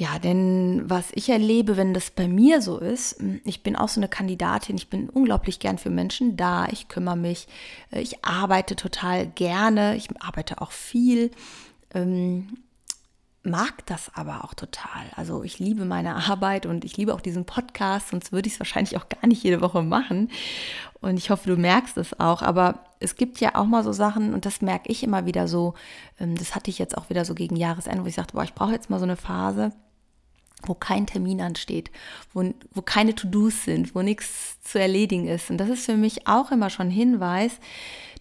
Ja, 0.01 0.19
denn 0.19 0.89
was 0.89 1.11
ich 1.15 1.29
erlebe, 1.29 1.77
wenn 1.77 1.93
das 1.93 2.11
bei 2.11 2.27
mir 2.27 2.63
so 2.63 2.79
ist, 2.79 3.19
hm, 3.21 3.43
ich 3.45 3.63
bin 3.63 3.77
auch 3.77 3.89
so 3.89 4.01
eine 4.01 4.09
Kandidatin, 4.09 4.77
ich 4.77 4.89
bin 4.89 5.11
unglaublich 5.11 5.59
gern 5.59 5.77
für 5.77 5.91
Menschen 5.91 6.39
da, 6.39 6.69
ich 6.69 6.89
kümmere 6.89 7.17
mich, 7.17 7.49
äh, 7.91 8.01
ich 8.01 8.25
arbeite 8.25 8.77
total 8.77 9.27
gerne, 9.27 9.97
ich 9.97 10.09
arbeite 10.21 10.63
auch 10.63 10.73
viel. 10.73 11.31
Ähm, 11.93 12.49
mag 13.43 13.87
das 13.87 14.15
aber 14.15 14.45
auch 14.45 14.55
total. 14.55 15.07
Also 15.17 15.43
ich 15.43 15.59
liebe 15.59 15.85
meine 15.85 16.17
Arbeit 16.29 16.67
und 16.67 16.85
ich 16.85 16.97
liebe 16.97 17.15
auch 17.15 17.21
diesen 17.21 17.47
Podcast, 17.47 18.09
sonst 18.09 18.33
würde 18.33 18.49
ich 18.49 18.55
es 18.55 18.61
wahrscheinlich 18.61 18.97
auch 18.99 19.09
gar 19.09 19.27
nicht 19.27 19.43
jede 19.43 19.61
Woche 19.61 19.83
machen. 19.83 20.31
Und 21.01 21.17
ich 21.17 21.31
hoffe, 21.31 21.49
du 21.49 21.57
merkst 21.57 21.97
es 21.97 22.19
auch. 22.21 22.43
Aber 22.43 22.85
es 22.99 23.17
gibt 23.17 23.41
ja 23.41 23.55
auch 23.55 23.65
mal 23.65 23.83
so 23.83 23.93
Sachen, 23.93 24.35
und 24.35 24.45
das 24.45 24.61
merke 24.61 24.91
ich 24.91 25.03
immer 25.03 25.25
wieder 25.25 25.49
so, 25.49 25.75
ähm, 26.19 26.37
das 26.37 26.55
hatte 26.55 26.71
ich 26.71 26.79
jetzt 26.79 26.97
auch 26.99 27.09
wieder 27.09 27.25
so 27.25 27.35
gegen 27.35 27.57
Jahresende, 27.57 28.05
wo 28.05 28.09
ich 28.09 28.15
sagte, 28.15 28.35
boah, 28.35 28.45
ich 28.45 28.55
brauche 28.55 28.73
jetzt 28.73 28.91
mal 28.91 28.99
so 28.99 29.05
eine 29.05 29.17
Phase, 29.17 29.73
wo 30.67 30.75
kein 30.75 31.07
Termin 31.07 31.41
ansteht, 31.41 31.91
wo, 32.35 32.45
wo 32.73 32.83
keine 32.83 33.15
To-Dos 33.15 33.65
sind, 33.65 33.95
wo 33.95 34.03
nichts 34.03 34.61
zu 34.61 34.79
erledigen 34.79 35.27
ist. 35.27 35.49
Und 35.51 35.57
das 35.57 35.71
ist 35.71 35.87
für 35.87 35.97
mich 35.97 36.27
auch 36.27 36.51
immer 36.51 36.69
schon 36.69 36.91
Hinweis, 36.91 37.59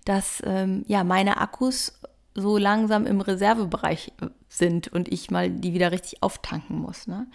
dass 0.05 0.41
ähm, 0.45 0.85
ja 0.87 1.03
meine 1.03 1.41
Akkus 1.41 1.99
so 2.35 2.57
langsam 2.57 3.05
im 3.05 3.19
Reservebereich 3.19 4.13
sind 4.49 4.87
und 4.87 5.07
ich 5.07 5.31
mal 5.31 5.49
die 5.49 5.73
wieder 5.73 5.91
richtig 5.91 6.21
auftanken 6.21 6.79
muss. 6.79 7.07
Ne? 7.07 7.27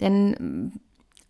Denn 0.00 0.30
mm, 0.32 0.72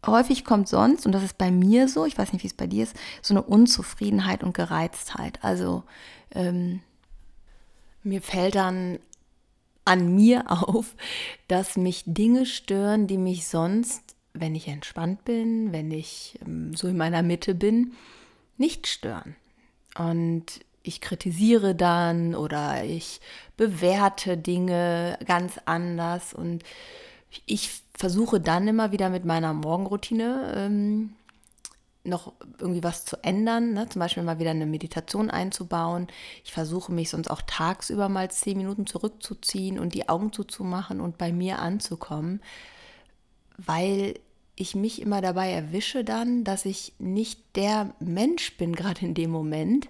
häufig 0.06 0.44
kommt 0.44 0.68
sonst, 0.68 1.06
und 1.06 1.12
das 1.12 1.22
ist 1.22 1.38
bei 1.38 1.50
mir 1.50 1.88
so, 1.88 2.06
ich 2.06 2.16
weiß 2.16 2.32
nicht, 2.32 2.42
wie 2.42 2.48
es 2.48 2.54
bei 2.54 2.66
dir 2.66 2.82
ist, 2.82 2.96
so 3.22 3.34
eine 3.34 3.42
Unzufriedenheit 3.42 4.42
und 4.42 4.54
Gereiztheit. 4.54 5.38
Also 5.44 5.84
ähm, 6.34 6.80
mir 8.02 8.22
fällt 8.22 8.54
dann 8.54 8.98
an 9.84 10.14
mir 10.14 10.50
auf, 10.50 10.94
dass 11.48 11.76
mich 11.76 12.02
Dinge 12.06 12.46
stören, 12.46 13.06
die 13.06 13.18
mich 13.18 13.46
sonst, 13.46 14.02
wenn 14.32 14.54
ich 14.54 14.68
entspannt 14.68 15.24
bin, 15.24 15.72
wenn 15.72 15.90
ich 15.90 16.38
ähm, 16.44 16.74
so 16.74 16.88
in 16.88 16.96
meiner 16.96 17.22
Mitte 17.22 17.54
bin, 17.54 17.92
nicht 18.58 18.86
stören. 18.86 19.36
Und 19.98 20.60
ich 20.86 21.00
kritisiere 21.00 21.74
dann 21.74 22.34
oder 22.34 22.84
ich 22.84 23.20
bewerte 23.56 24.36
Dinge 24.36 25.18
ganz 25.26 25.58
anders 25.64 26.32
und 26.32 26.62
ich 27.44 27.70
versuche 27.94 28.40
dann 28.40 28.68
immer 28.68 28.92
wieder 28.92 29.10
mit 29.10 29.24
meiner 29.24 29.52
Morgenroutine 29.52 30.54
ähm, 30.56 31.14
noch 32.04 32.32
irgendwie 32.60 32.84
was 32.84 33.04
zu 33.04 33.16
ändern, 33.24 33.72
ne? 33.72 33.88
zum 33.88 33.98
Beispiel 33.98 34.22
mal 34.22 34.38
wieder 34.38 34.52
eine 34.52 34.66
Meditation 34.66 35.28
einzubauen. 35.28 36.06
Ich 36.44 36.52
versuche 36.52 36.92
mich 36.92 37.10
sonst 37.10 37.28
auch 37.28 37.42
tagsüber 37.42 38.08
mal 38.08 38.30
zehn 38.30 38.56
Minuten 38.56 38.86
zurückzuziehen 38.86 39.80
und 39.80 39.92
die 39.92 40.08
Augen 40.08 40.32
zuzumachen 40.32 41.00
und 41.00 41.18
bei 41.18 41.32
mir 41.32 41.58
anzukommen, 41.58 42.40
weil 43.58 44.14
ich 44.54 44.74
mich 44.74 45.02
immer 45.02 45.20
dabei 45.20 45.50
erwische 45.50 46.04
dann, 46.04 46.44
dass 46.44 46.64
ich 46.64 46.94
nicht 46.98 47.40
der 47.56 47.94
Mensch 47.98 48.56
bin 48.56 48.74
gerade 48.74 49.04
in 49.04 49.14
dem 49.14 49.30
Moment, 49.30 49.88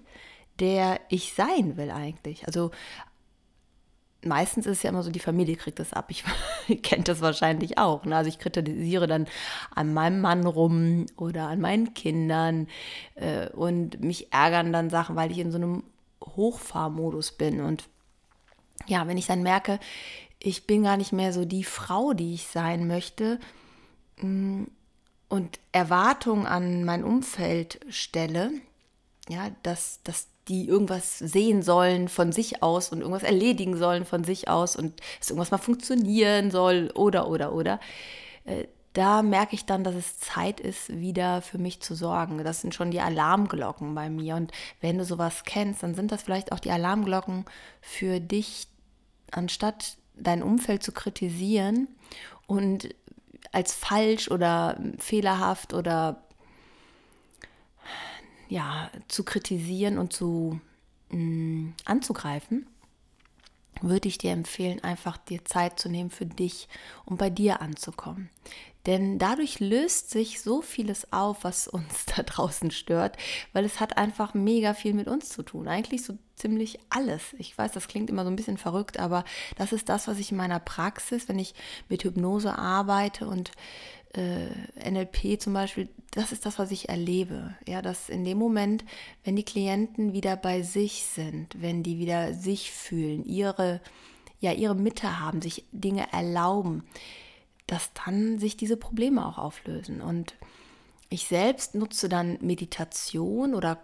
der 0.59 0.99
ich 1.09 1.33
sein 1.33 1.77
will 1.77 1.91
eigentlich. 1.91 2.45
Also 2.47 2.71
meistens 4.23 4.65
ist 4.65 4.77
es 4.77 4.83
ja 4.83 4.89
immer 4.89 5.03
so, 5.03 5.11
die 5.11 5.19
Familie 5.19 5.55
kriegt 5.55 5.79
das 5.79 5.93
ab. 5.93 6.09
Ich 6.09 6.23
kennt 6.83 7.07
das 7.07 7.21
wahrscheinlich 7.21 7.77
auch. 7.77 8.05
Ne? 8.05 8.15
Also 8.15 8.29
ich 8.29 8.39
kritisiere 8.39 9.07
dann 9.07 9.27
an 9.73 9.93
meinem 9.93 10.21
Mann 10.21 10.45
rum 10.45 11.05
oder 11.15 11.47
an 11.47 11.61
meinen 11.61 11.93
Kindern 11.93 12.67
äh, 13.15 13.49
und 13.49 14.01
mich 14.01 14.31
ärgern 14.33 14.73
dann 14.73 14.89
Sachen, 14.89 15.15
weil 15.15 15.31
ich 15.31 15.39
in 15.39 15.51
so 15.51 15.57
einem 15.57 15.83
Hochfahrmodus 16.23 17.33
bin. 17.33 17.61
Und 17.61 17.87
ja, 18.87 19.07
wenn 19.07 19.17
ich 19.17 19.27
dann 19.27 19.43
merke, 19.43 19.79
ich 20.39 20.67
bin 20.67 20.83
gar 20.83 20.97
nicht 20.97 21.13
mehr 21.13 21.33
so 21.33 21.45
die 21.45 21.63
Frau, 21.63 22.13
die 22.13 22.33
ich 22.33 22.47
sein 22.47 22.87
möchte 22.87 23.39
mm, 24.21 24.63
und 25.29 25.59
Erwartungen 25.71 26.45
an 26.45 26.83
mein 26.83 27.03
Umfeld 27.03 27.79
stelle, 27.89 28.51
ja, 29.29 29.49
dass, 29.63 30.01
dass 30.03 30.27
die 30.47 30.67
irgendwas 30.67 31.19
sehen 31.19 31.61
sollen 31.61 32.07
von 32.07 32.31
sich 32.31 32.63
aus 32.63 32.89
und 32.89 33.01
irgendwas 33.01 33.23
erledigen 33.23 33.77
sollen 33.77 34.05
von 34.05 34.23
sich 34.23 34.47
aus 34.47 34.75
und 34.75 35.01
dass 35.19 35.29
irgendwas 35.29 35.51
mal 35.51 35.57
funktionieren 35.57 36.51
soll 36.51 36.91
oder, 36.95 37.27
oder, 37.27 37.53
oder. 37.53 37.79
Äh, 38.45 38.65
da 38.93 39.21
merke 39.21 39.53
ich 39.53 39.65
dann, 39.65 39.83
dass 39.83 39.93
es 39.93 40.19
Zeit 40.19 40.59
ist, 40.59 40.89
wieder 40.89 41.43
für 41.43 41.59
mich 41.59 41.81
zu 41.81 41.93
sorgen. 41.93 42.43
Das 42.43 42.61
sind 42.61 42.73
schon 42.73 42.89
die 42.89 42.99
Alarmglocken 42.99 43.93
bei 43.93 44.09
mir. 44.09 44.35
Und 44.35 44.51
wenn 44.81 44.97
du 44.97 45.05
sowas 45.05 45.43
kennst, 45.45 45.83
dann 45.83 45.93
sind 45.93 46.11
das 46.11 46.23
vielleicht 46.23 46.51
auch 46.51 46.59
die 46.59 46.71
Alarmglocken 46.71 47.45
für 47.79 48.19
dich, 48.19 48.67
anstatt 49.29 49.97
dein 50.15 50.41
Umfeld 50.41 50.81
zu 50.81 50.91
kritisieren 50.91 51.87
und 52.47 52.89
als 53.51 53.73
falsch 53.73 54.31
oder 54.31 54.79
fehlerhaft 54.97 55.75
oder 55.75 56.23
ja, 58.49 58.89
zu 59.07 59.23
kritisieren 59.23 59.97
und 59.97 60.13
zu 60.13 60.59
mh, 61.09 61.17
mm, 61.17 61.73
anzugreifen, 61.85 62.67
würde 63.81 64.07
ich 64.07 64.17
dir 64.17 64.31
empfehlen, 64.31 64.83
einfach 64.83 65.17
dir 65.17 65.45
Zeit 65.45 65.79
zu 65.79 65.89
nehmen 65.89 66.09
für 66.09 66.25
dich, 66.25 66.67
um 67.05 67.17
bei 67.17 67.29
dir 67.29 67.61
anzukommen. 67.61 68.29
Denn 68.87 69.19
dadurch 69.19 69.59
löst 69.59 70.11
sich 70.11 70.41
so 70.41 70.61
vieles 70.61 71.11
auf, 71.11 71.43
was 71.43 71.67
uns 71.67 72.05
da 72.15 72.23
draußen 72.23 72.71
stört, 72.71 73.17
weil 73.53 73.65
es 73.65 73.79
hat 73.79 73.97
einfach 73.97 74.33
mega 74.33 74.73
viel 74.73 74.93
mit 74.93 75.07
uns 75.07 75.29
zu 75.29 75.43
tun. 75.43 75.67
Eigentlich 75.67 76.03
so 76.03 76.17
ziemlich 76.35 76.79
alles. 76.89 77.35
Ich 77.37 77.57
weiß, 77.57 77.73
das 77.73 77.89
klingt 77.89 78.09
immer 78.09 78.23
so 78.23 78.29
ein 78.29 78.37
bisschen 78.37 78.57
verrückt, 78.57 78.97
aber 78.97 79.25
das 79.57 79.73
ist 79.73 79.89
das, 79.89 80.07
was 80.07 80.19
ich 80.19 80.31
in 80.31 80.37
meiner 80.37 80.59
Praxis, 80.59 81.27
wenn 81.27 81.37
ich 81.37 81.53
mit 81.89 82.03
Hypnose 82.03 82.57
arbeite 82.57 83.27
und 83.27 83.51
äh, 84.13 84.89
NLP 84.89 85.39
zum 85.41 85.53
Beispiel, 85.53 85.89
das 86.11 86.31
ist 86.31 86.45
das, 86.45 86.59
was 86.59 86.71
ich 86.71 86.89
erlebe. 86.89 87.55
Ja, 87.67 87.81
dass 87.81 88.09
in 88.09 88.23
dem 88.23 88.37
Moment, 88.37 88.85
wenn 89.23 89.35
die 89.35 89.45
Klienten 89.45 90.13
wieder 90.13 90.35
bei 90.35 90.61
sich 90.61 91.03
sind, 91.03 91.61
wenn 91.61 91.83
die 91.83 91.99
wieder 91.99 92.33
sich 92.33 92.71
fühlen, 92.71 93.25
ihre, 93.25 93.81
ja, 94.39 94.51
ihre 94.51 94.75
Mitte 94.75 95.19
haben, 95.19 95.41
sich 95.41 95.65
Dinge 95.71 96.11
erlauben, 96.11 96.83
dass 97.67 97.91
dann 98.05 98.39
sich 98.39 98.57
diese 98.57 98.77
Probleme 98.77 99.25
auch 99.25 99.37
auflösen. 99.37 100.01
Und 100.01 100.35
ich 101.09 101.27
selbst 101.27 101.75
nutze 101.75 102.09
dann 102.09 102.37
Meditation 102.41 103.53
oder 103.53 103.79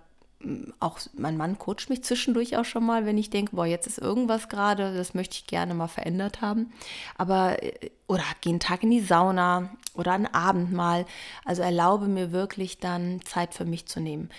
auch 0.80 1.00
mein 1.14 1.38
Mann 1.38 1.58
coacht 1.58 1.90
mich 1.90 2.04
zwischendurch 2.04 2.58
auch 2.58 2.66
schon 2.66 2.86
mal, 2.86 3.06
wenn 3.06 3.18
ich 3.18 3.30
denke, 3.30 3.56
boah, 3.56 3.66
jetzt 3.66 3.88
ist 3.88 3.98
irgendwas 3.98 4.50
gerade, 4.50 4.96
das 4.96 5.14
möchte 5.14 5.36
ich 5.36 5.48
gerne 5.48 5.74
mal 5.74 5.88
verändert 5.88 6.42
haben. 6.42 6.72
Aber, 7.18 7.62
äh, 7.64 7.90
oder 8.08 8.24
gehe 8.42 8.52
einen 8.52 8.60
Tag 8.60 8.84
in 8.84 8.92
die 8.92 9.02
Sauna 9.02 9.70
oder 9.94 10.14
einen 10.14 10.28
Abend 10.28 10.72
mal. 10.72 11.06
Also 11.46 11.62
erlaube 11.62 12.08
mir 12.08 12.32
wirklich 12.32 12.80
dann 12.80 13.22
Zeit 13.26 13.54
für 13.54 13.66
mich 13.66 13.86
zu 13.86 14.00
nehmen. 14.00 14.30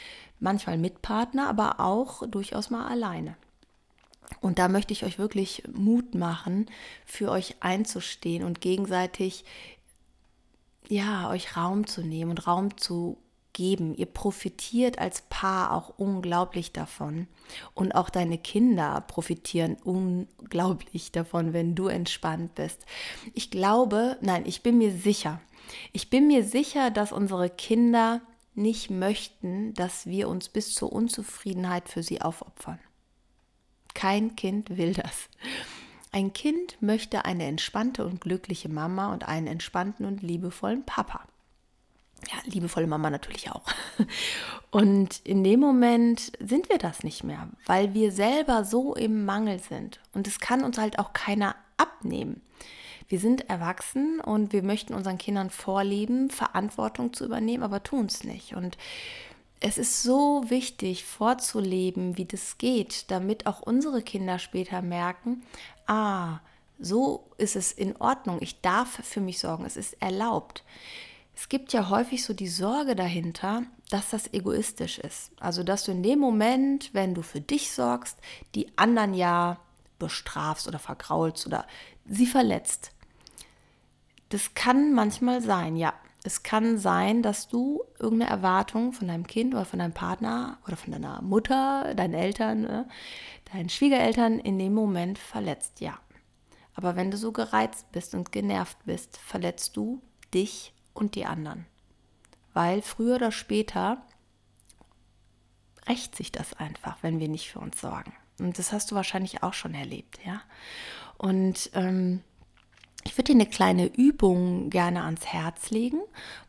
Manchmal 0.41 0.79
mit 0.79 1.03
Partner, 1.03 1.49
aber 1.49 1.81
auch 1.81 2.27
durchaus 2.29 2.71
mal 2.71 2.87
alleine. 2.87 3.37
Und 4.41 4.59
da 4.59 4.69
möchte 4.69 4.93
ich 4.93 5.05
euch 5.05 5.19
wirklich 5.19 5.63
Mut 5.73 6.15
machen, 6.15 6.67
für 7.07 7.31
euch 7.31 7.57
einzustehen 7.61 8.45
und 8.45 8.61
gegenseitig 8.61 9.45
ja, 10.89 11.31
euch 11.31 11.57
Raum 11.57 11.87
zu 11.87 12.03
nehmen 12.03 12.33
und 12.33 12.47
Raum 12.47 12.77
zu 12.77 13.17
geben. 13.55 13.95
Ihr 13.97 14.07
profitiert 14.07 14.99
als 14.99 15.23
Paar 15.31 15.73
auch 15.73 15.95
unglaublich 15.97 16.73
davon. 16.73 17.27
Und 17.73 17.95
auch 17.95 18.11
deine 18.11 18.37
Kinder 18.37 19.03
profitieren 19.07 19.79
unglaublich 19.83 21.11
davon, 21.13 21.55
wenn 21.55 21.75
du 21.75 21.87
entspannt 21.87 22.55
bist. 22.55 22.85
Ich 23.33 23.51
glaube, 23.51 24.19
nein, 24.21 24.45
ich 24.45 24.63
bin 24.63 24.77
mir 24.77 24.93
sicher. 24.93 25.41
Ich 25.93 26.11
bin 26.11 26.27
mir 26.27 26.45
sicher, 26.45 26.91
dass 26.91 27.13
unsere 27.13 27.49
Kinder 27.49 28.21
nicht 28.55 28.91
möchten, 28.91 29.73
dass 29.73 30.05
wir 30.07 30.29
uns 30.29 30.51
bis 30.51 30.75
zur 30.75 30.93
Unzufriedenheit 30.93 31.89
für 31.89 32.03
sie 32.03 32.21
aufopfern. 32.21 32.79
Kein 33.95 34.37
Kind 34.37 34.77
will 34.77 34.93
das. 34.93 35.29
Ein 36.13 36.33
Kind 36.33 36.81
möchte 36.81 37.25
eine 37.25 37.47
entspannte 37.47 38.05
und 38.05 38.21
glückliche 38.21 38.69
Mama 38.69 39.13
und 39.13 39.27
einen 39.27 39.47
entspannten 39.47 40.07
und 40.07 40.23
liebevollen 40.23 40.85
Papa 40.85 41.27
ja, 42.31 42.39
liebevolle 42.45 42.87
Mama 42.87 43.11
natürlich 43.11 43.51
auch. 43.51 43.63
Und 44.71 45.21
in 45.25 45.45
dem 45.45 45.61
Moment 45.61 46.33
sind 46.41 46.69
wir 46.69 46.79
das 46.79 47.03
nicht 47.03 47.25
mehr, 47.25 47.49
weil 47.67 47.95
wir 47.95 48.11
selber 48.13 48.65
so 48.65 48.95
im 48.95 49.25
Mangel 49.25 49.61
sind. 49.61 50.01
Und 50.13 50.27
es 50.27 50.41
kann 50.41 50.65
uns 50.65 50.79
halt 50.79 50.99
auch 50.99 51.13
keiner 51.13 51.55
abnehmen. 51.77 52.43
Wir 53.09 53.21
sind 53.21 53.49
erwachsen 53.51 54.19
und 54.21 54.53
wir 54.53 54.63
möchten 54.63 54.95
unseren 54.95 55.19
Kindern 55.19 55.51
vorleben, 55.51 56.31
Verantwortung 56.31 57.13
zu 57.13 57.25
übernehmen, 57.25 57.63
aber 57.63 57.83
tun 57.83 58.07
es 58.07 58.25
nicht. 58.25 58.55
Und 58.55 58.79
es 59.61 59.79
ist 59.79 60.03
so 60.03 60.45
wichtig 60.49 61.05
vorzuleben, 61.05 62.17
wie 62.17 62.25
das 62.25 62.59
geht, 62.59 63.11
damit 63.11 63.47
auch 63.47 63.61
unsere 63.61 64.03
Kinder 64.03 64.39
später 64.39 64.83
merken, 64.83 65.43
ah, 65.87 66.41
so 66.79 67.31
ist 67.39 67.57
es 67.57 67.73
in 67.73 67.97
Ordnung, 67.97 68.39
ich 68.41 68.61
darf 68.61 69.01
für 69.05 69.21
mich 69.21 69.39
sorgen, 69.39 69.65
es 69.65 69.77
ist 69.77 70.03
erlaubt 70.03 70.65
es 71.37 71.49
gibt 71.49 71.73
ja 71.73 71.89
häufig 71.89 72.25
so 72.25 72.33
die 72.33 72.49
Sorge 72.49 72.95
dahinter, 72.95 73.65
dass 73.91 74.11
das 74.11 74.33
egoistisch 74.33 74.99
ist. 74.99 75.33
Also, 75.41 75.63
dass 75.63 75.85
du 75.85 75.93
in 75.93 76.03
dem 76.03 76.19
Moment, 76.19 76.91
wenn 76.95 77.15
du 77.15 77.23
für 77.23 77.41
dich 77.41 77.73
sorgst, 77.73 78.19
die 78.55 78.77
anderen 78.79 79.15
ja 79.15 79.59
bestrafst 79.99 80.69
oder 80.69 80.79
vergraulst 80.79 81.47
oder 81.47 81.67
sie 82.07 82.27
verletzt. 82.27 82.93
Das 84.29 84.55
kann 84.55 84.93
manchmal 84.93 85.43
sein, 85.43 85.77
ja. 85.77 85.95
Es 86.27 86.43
kann 86.43 86.79
sein, 86.79 87.23
dass 87.23 87.49
du 87.49 87.83
irgendeine 87.99 88.31
Erwartung 88.31 88.93
von 88.93 89.09
deinem 89.09 89.27
Kind 89.27 89.55
oder 89.55 89.67
von 89.67 89.79
deinem 89.79 89.93
Partner 89.93 90.59
oder 90.67 90.77
von 90.77 90.93
deiner 90.93 91.21
Mutter, 91.21 91.95
deinen 91.95 92.15
Eltern, 92.15 92.63
ne, 92.63 92.89
deinen 93.53 93.69
Schwiegereltern 93.69 94.39
in 94.39 94.59
dem 94.59 94.73
Moment 94.73 95.19
verletzt, 95.19 95.81
ja. 95.81 95.99
Aber 96.75 96.97
wenn 96.97 97.11
du 97.11 97.17
so 97.17 97.31
gereizt 97.31 97.93
bist 97.93 98.15
und 98.15 98.33
genervt 98.33 98.79
bist, 98.85 99.19
verletzt 99.19 99.77
du 99.77 100.01
dich 100.33 100.73
und 100.95 101.15
die 101.15 101.27
anderen. 101.27 101.67
Weil 102.53 102.83
früher 102.83 103.17
oder 103.17 103.33
später 103.33 104.03
rächt 105.89 106.17
sich 106.17 106.33
das 106.33 106.55
einfach, 106.55 106.99
wenn 107.03 107.21
wir 107.21 107.29
nicht 107.29 107.51
für 107.51 107.59
uns 107.59 107.81
sorgen. 107.81 108.13
Und 108.39 108.59
das 108.59 108.73
hast 108.73 108.91
du 108.91 108.95
wahrscheinlich 108.95 109.43
auch 109.43 109.53
schon 109.53 109.75
erlebt, 109.75 110.19
ja. 110.25 110.41
Und 111.19 111.71
ähm, 111.75 112.23
ich 113.05 113.17
würde 113.17 113.33
dir 113.33 113.41
eine 113.41 113.47
kleine 113.47 113.87
Übung 113.87 114.71
gerne 114.71 115.05
ans 115.05 115.27
Herz 115.27 115.71
legen, 115.71 116.01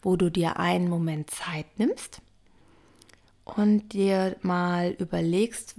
wo 0.02 0.16
du 0.16 0.32
dir 0.32 0.58
einen 0.58 0.90
Moment 0.90 1.30
Zeit 1.30 1.78
nimmst 1.78 2.22
und 3.44 3.94
dir 3.94 4.38
mal 4.42 4.92
überlegst, 4.92 5.76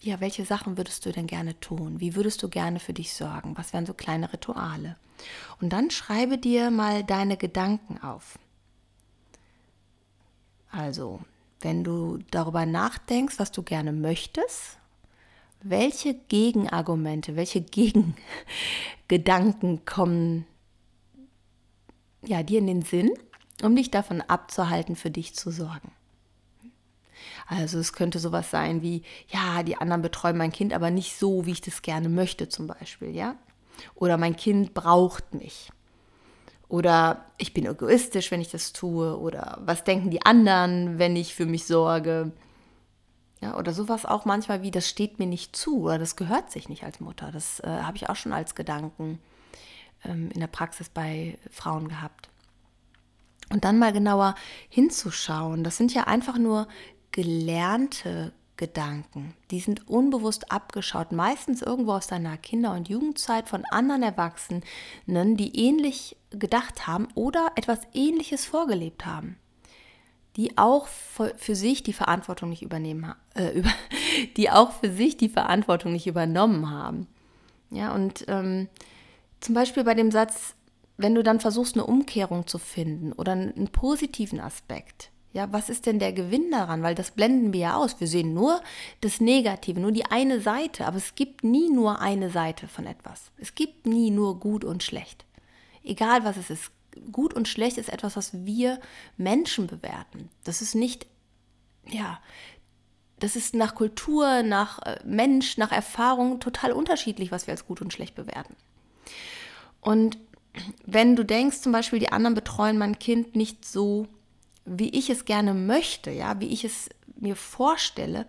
ja, 0.00 0.20
welche 0.20 0.44
Sachen 0.44 0.76
würdest 0.76 1.06
du 1.06 1.12
denn 1.12 1.26
gerne 1.26 1.58
tun? 1.60 2.00
Wie 2.00 2.14
würdest 2.14 2.42
du 2.42 2.48
gerne 2.48 2.78
für 2.78 2.92
dich 2.92 3.14
sorgen? 3.14 3.56
Was 3.56 3.72
wären 3.72 3.86
so 3.86 3.94
kleine 3.94 4.32
Rituale? 4.32 4.96
Und 5.60 5.72
dann 5.72 5.90
schreibe 5.90 6.36
dir 6.38 6.70
mal 6.70 7.04
deine 7.04 7.36
Gedanken 7.36 7.98
auf. 7.98 8.38
Also, 10.70 11.20
wenn 11.60 11.84
du 11.84 12.18
darüber 12.30 12.66
nachdenkst, 12.66 13.38
was 13.38 13.52
du 13.52 13.62
gerne 13.62 13.92
möchtest, 13.92 14.78
welche 15.62 16.14
Gegenargumente, 16.14 17.36
welche 17.36 17.60
Gegengedanken 19.08 19.84
kommen 19.84 20.46
ja, 22.26 22.42
dir 22.42 22.58
in 22.58 22.66
den 22.66 22.82
Sinn, 22.82 23.10
um 23.62 23.76
dich 23.76 23.90
davon 23.90 24.20
abzuhalten, 24.20 24.96
für 24.96 25.10
dich 25.10 25.34
zu 25.34 25.50
sorgen? 25.50 25.92
Also 27.46 27.78
es 27.78 27.92
könnte 27.92 28.18
sowas 28.18 28.50
sein 28.50 28.82
wie, 28.82 29.02
ja, 29.28 29.62
die 29.62 29.76
anderen 29.76 30.02
betreuen 30.02 30.36
mein 30.36 30.52
Kind, 30.52 30.72
aber 30.72 30.90
nicht 30.90 31.18
so, 31.18 31.46
wie 31.46 31.52
ich 31.52 31.60
das 31.60 31.82
gerne 31.82 32.08
möchte 32.08 32.48
zum 32.48 32.66
Beispiel, 32.66 33.14
ja. 33.14 33.36
Oder 33.94 34.16
mein 34.16 34.36
Kind 34.36 34.74
braucht 34.74 35.34
mich. 35.34 35.70
Oder 36.68 37.26
ich 37.38 37.54
bin 37.54 37.66
egoistisch, 37.66 38.30
wenn 38.30 38.40
ich 38.40 38.50
das 38.50 38.72
tue. 38.72 39.18
Oder 39.18 39.58
was 39.64 39.84
denken 39.84 40.10
die 40.10 40.24
anderen, 40.24 40.98
wenn 40.98 41.16
ich 41.16 41.34
für 41.34 41.46
mich 41.46 41.66
sorge. 41.66 42.32
Ja, 43.40 43.58
oder 43.58 43.72
sowas 43.72 44.06
auch 44.06 44.24
manchmal 44.24 44.62
wie, 44.62 44.70
das 44.70 44.88
steht 44.88 45.18
mir 45.18 45.26
nicht 45.26 45.54
zu 45.54 45.82
oder 45.82 45.98
das 45.98 46.16
gehört 46.16 46.50
sich 46.50 46.68
nicht 46.68 46.84
als 46.84 47.00
Mutter. 47.00 47.30
Das 47.30 47.60
äh, 47.60 47.68
habe 47.68 47.96
ich 47.96 48.08
auch 48.08 48.16
schon 48.16 48.32
als 48.32 48.54
Gedanken 48.54 49.18
ähm, 50.04 50.30
in 50.32 50.40
der 50.40 50.46
Praxis 50.46 50.88
bei 50.88 51.38
Frauen 51.50 51.88
gehabt. 51.88 52.30
Und 53.50 53.64
dann 53.64 53.78
mal 53.78 53.92
genauer 53.92 54.34
hinzuschauen. 54.70 55.62
Das 55.64 55.76
sind 55.76 55.92
ja 55.92 56.04
einfach 56.04 56.38
nur 56.38 56.66
gelernte 57.14 58.32
Gedanken, 58.56 59.34
die 59.52 59.60
sind 59.60 59.88
unbewusst 59.88 60.50
abgeschaut, 60.50 61.12
meistens 61.12 61.62
irgendwo 61.62 61.92
aus 61.92 62.08
deiner 62.08 62.36
Kinder- 62.36 62.74
und 62.74 62.88
Jugendzeit 62.88 63.48
von 63.48 63.64
anderen 63.64 64.02
Erwachsenen, 64.02 64.64
die 65.06 65.56
ähnlich 65.56 66.16
gedacht 66.30 66.88
haben 66.88 67.06
oder 67.14 67.52
etwas 67.54 67.78
Ähnliches 67.92 68.44
vorgelebt 68.44 69.06
haben, 69.06 69.36
die 70.34 70.58
auch 70.58 70.88
für 70.88 71.54
sich 71.54 71.84
die 71.84 71.92
Verantwortung 71.92 72.50
nicht 72.50 72.62
übernehmen, 72.62 73.14
äh, 73.34 73.50
über, 73.58 73.70
die 74.36 74.50
auch 74.50 74.72
für 74.72 74.90
sich 74.90 75.16
die 75.16 75.28
Verantwortung 75.28 75.92
nicht 75.92 76.08
übernommen 76.08 76.68
haben. 76.68 77.06
Ja, 77.70 77.94
und 77.94 78.24
ähm, 78.26 78.68
zum 79.40 79.54
Beispiel 79.54 79.84
bei 79.84 79.94
dem 79.94 80.10
Satz, 80.10 80.56
wenn 80.96 81.14
du 81.14 81.22
dann 81.22 81.38
versuchst, 81.38 81.76
eine 81.76 81.86
Umkehrung 81.86 82.48
zu 82.48 82.58
finden 82.58 83.12
oder 83.12 83.32
einen 83.32 83.68
positiven 83.68 84.40
Aspekt, 84.40 85.10
ja, 85.34 85.52
was 85.52 85.68
ist 85.68 85.86
denn 85.86 85.98
der 85.98 86.12
Gewinn 86.12 86.52
daran? 86.52 86.84
Weil 86.84 86.94
das 86.94 87.10
blenden 87.10 87.52
wir 87.52 87.60
ja 87.60 87.76
aus. 87.76 87.98
Wir 87.98 88.06
sehen 88.06 88.34
nur 88.34 88.62
das 89.00 89.20
Negative, 89.20 89.80
nur 89.80 89.90
die 89.90 90.06
eine 90.06 90.40
Seite. 90.40 90.86
Aber 90.86 90.96
es 90.96 91.16
gibt 91.16 91.42
nie 91.42 91.70
nur 91.70 92.00
eine 92.00 92.30
Seite 92.30 92.68
von 92.68 92.86
etwas. 92.86 93.32
Es 93.36 93.56
gibt 93.56 93.84
nie 93.84 94.12
nur 94.12 94.38
gut 94.38 94.64
und 94.64 94.84
schlecht. 94.84 95.24
Egal 95.82 96.24
was 96.24 96.36
es 96.36 96.50
ist. 96.50 96.70
Gut 97.10 97.34
und 97.34 97.48
schlecht 97.48 97.78
ist 97.78 97.88
etwas, 97.88 98.14
was 98.14 98.46
wir 98.46 98.78
Menschen 99.16 99.66
bewerten. 99.66 100.30
Das 100.44 100.62
ist 100.62 100.76
nicht, 100.76 101.08
ja, 101.88 102.20
das 103.18 103.34
ist 103.34 103.54
nach 103.54 103.74
Kultur, 103.74 104.44
nach 104.44 104.78
äh, 104.82 105.00
Mensch, 105.04 105.58
nach 105.58 105.72
Erfahrung 105.72 106.38
total 106.38 106.70
unterschiedlich, 106.70 107.32
was 107.32 107.48
wir 107.48 107.52
als 107.52 107.66
gut 107.66 107.80
und 107.80 107.92
schlecht 107.92 108.14
bewerten. 108.14 108.54
Und 109.80 110.16
wenn 110.86 111.16
du 111.16 111.24
denkst, 111.24 111.62
zum 111.62 111.72
Beispiel, 111.72 111.98
die 111.98 112.12
anderen 112.12 112.34
betreuen 112.34 112.78
mein 112.78 113.00
Kind 113.00 113.34
nicht 113.34 113.64
so 113.64 114.06
wie 114.64 114.90
ich 114.90 115.10
es 115.10 115.24
gerne 115.24 115.54
möchte, 115.54 116.10
ja, 116.10 116.40
wie 116.40 116.48
ich 116.48 116.64
es 116.64 116.88
mir 117.16 117.36
vorstelle, 117.36 118.26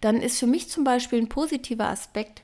dann 0.00 0.20
ist 0.20 0.38
für 0.38 0.46
mich 0.46 0.68
zum 0.68 0.84
Beispiel 0.84 1.20
ein 1.20 1.28
positiver 1.28 1.88
Aspekt, 1.88 2.42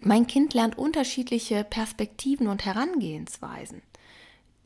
mein 0.00 0.26
Kind 0.26 0.54
lernt 0.54 0.78
unterschiedliche 0.78 1.64
Perspektiven 1.64 2.48
und 2.48 2.64
Herangehensweisen. 2.64 3.82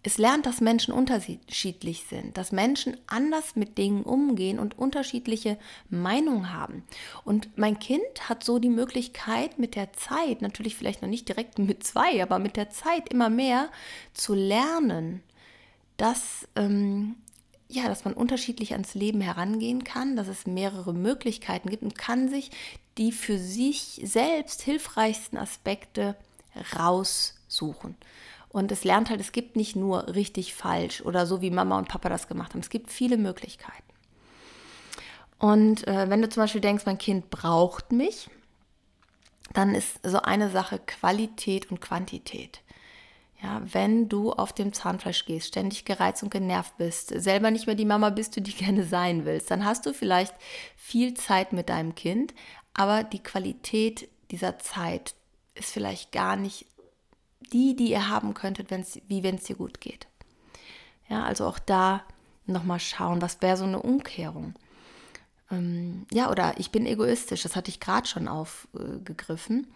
Es 0.05 0.19
lernt, 0.19 0.47
dass 0.47 0.61
Menschen 0.61 0.93
unterschiedlich 0.93 2.05
sind, 2.11 2.37
dass 2.37 2.51
Menschen 2.51 2.97
anders 3.07 3.55
mit 3.55 3.79
Dingen 3.79 4.03
umgehen 4.03 4.59
und 4.59 4.77
unterschiedliche 4.77 5.59
Meinungen 5.91 6.53
haben. 6.53 6.83
Und 7.25 7.57
mein 7.57 7.79
Kind 7.79 8.29
hat 8.29 8.43
so 8.43 8.59
die 8.59 8.69
Möglichkeit, 8.69 9.61
mit 9.61 9.77
der 9.77 9.93
Zeit, 9.93 10.43
natürlich 10.43 10.75
vielleicht 10.75 11.03
noch 11.03 11.09
nicht 11.09 11.29
direkt 11.29 11.61
mit 11.61 11.85
zwei, 11.85 12.21
aber 12.21 12.41
mit 12.41 12.57
der 12.57 12.71
Zeit 12.71 13.11
immer 13.11 13.31
mehr 13.31 13.71
zu 14.13 14.35
lernen, 14.35 15.23
dass 15.99 16.49
ähm, 16.57 17.15
ja, 17.73 17.89
dass 17.89 18.05
man 18.05 18.15
unterschiedlich 18.15 18.73
ans 18.73 18.95
Leben 18.95 19.21
herangehen 19.21 19.85
kann, 19.85 20.15
dass 20.17 20.29
es 20.29 20.47
mehrere 20.47 20.93
Möglichkeiten 20.93 21.71
gibt 21.71 21.83
und 21.83 21.97
kann 21.97 22.29
sich 22.29 22.51
die 22.99 23.13
für 23.13 23.39
sich 23.39 24.01
selbst 24.05 24.61
hilfreichsten 24.63 25.39
Aspekte 25.39 26.15
raussuchen. 26.79 27.97
Und 28.51 28.71
es 28.71 28.85
lernt 28.85 29.09
halt, 29.09 29.21
es 29.21 29.33
gibt 29.33 29.57
nicht 29.57 29.77
nur 29.77 30.15
richtig 30.15 30.53
falsch 30.53 31.01
oder 31.01 31.27
so, 31.27 31.41
wie 31.41 31.51
Mama 31.51 31.79
und 31.79 31.89
Papa 31.89 32.11
das 32.11 32.29
gemacht 32.29 32.53
haben. 32.53 32.61
Es 32.61 32.69
gibt 32.69 32.91
viele 32.91 33.17
Möglichkeiten. 33.17 33.83
Und 35.39 35.89
äh, 35.89 36.11
wenn 36.11 36.21
du 36.21 36.29
zum 36.29 36.43
Beispiel 36.43 36.61
denkst, 36.61 36.85
mein 36.85 36.99
Kind 36.99 37.31
braucht 37.31 37.91
mich, 37.91 38.29
dann 39.55 39.75
ist 39.75 39.99
so 40.07 40.21
eine 40.21 40.51
Sache 40.51 40.79
Qualität 40.79 41.71
und 41.71 41.81
Quantität. 41.81 42.61
Ja, 43.43 43.61
wenn 43.65 44.09
du 44.09 44.33
auf 44.33 44.53
dem 44.53 44.73
Zahnfleisch 44.73 45.25
gehst, 45.25 45.49
ständig 45.49 45.85
gereizt 45.85 46.23
und 46.23 46.31
genervt 46.31 46.77
bist, 46.77 47.09
selber 47.09 47.51
nicht 47.51 47.67
mehr 47.67 47.75
die 47.75 47.85
Mama 47.85 48.11
bist, 48.11 48.37
du 48.37 48.41
die 48.41 48.53
gerne 48.57 48.85
sein 48.85 49.25
willst, 49.25 49.51
dann 49.51 49.65
hast 49.65 49.85
du 49.87 49.93
vielleicht 49.93 50.35
viel 50.77 51.15
Zeit 51.15 51.53
mit 51.53 51.69
deinem 51.69 51.95
Kind, 51.95 52.35
aber 52.73 53.03
die 53.03 53.23
Qualität 53.23 54.09
dieser 54.31 54.59
Zeit 54.59 55.15
ist 55.55 55.73
vielleicht 55.73 56.13
gar 56.13 56.37
nicht 56.37 56.67
die, 57.53 57.77
die 57.77 57.91
ihr 57.91 58.09
haben 58.09 58.33
könntet, 58.33 58.71
wenn's, 58.71 58.99
wie 59.09 59.23
wenn 59.23 59.35
es 59.35 59.45
dir 59.45 59.57
gut 59.57 59.81
geht. 59.81 60.07
Ja, 61.09 61.25
also 61.25 61.47
auch 61.47 61.59
da 61.59 62.03
nochmal 62.47 62.81
schauen, 62.81 63.21
was 63.21 63.43
wäre 63.43 63.57
so 63.57 63.65
eine 63.65 63.83
Umkehrung. 63.83 64.55
Ähm, 65.51 66.07
ja, 66.11 66.31
oder 66.31 66.55
ich 66.59 66.71
bin 66.71 66.87
egoistisch, 66.87 67.43
das 67.43 67.57
hatte 67.57 67.71
ich 67.71 67.81
gerade 67.81 68.07
schon 68.07 68.29
aufgegriffen. 68.29 69.67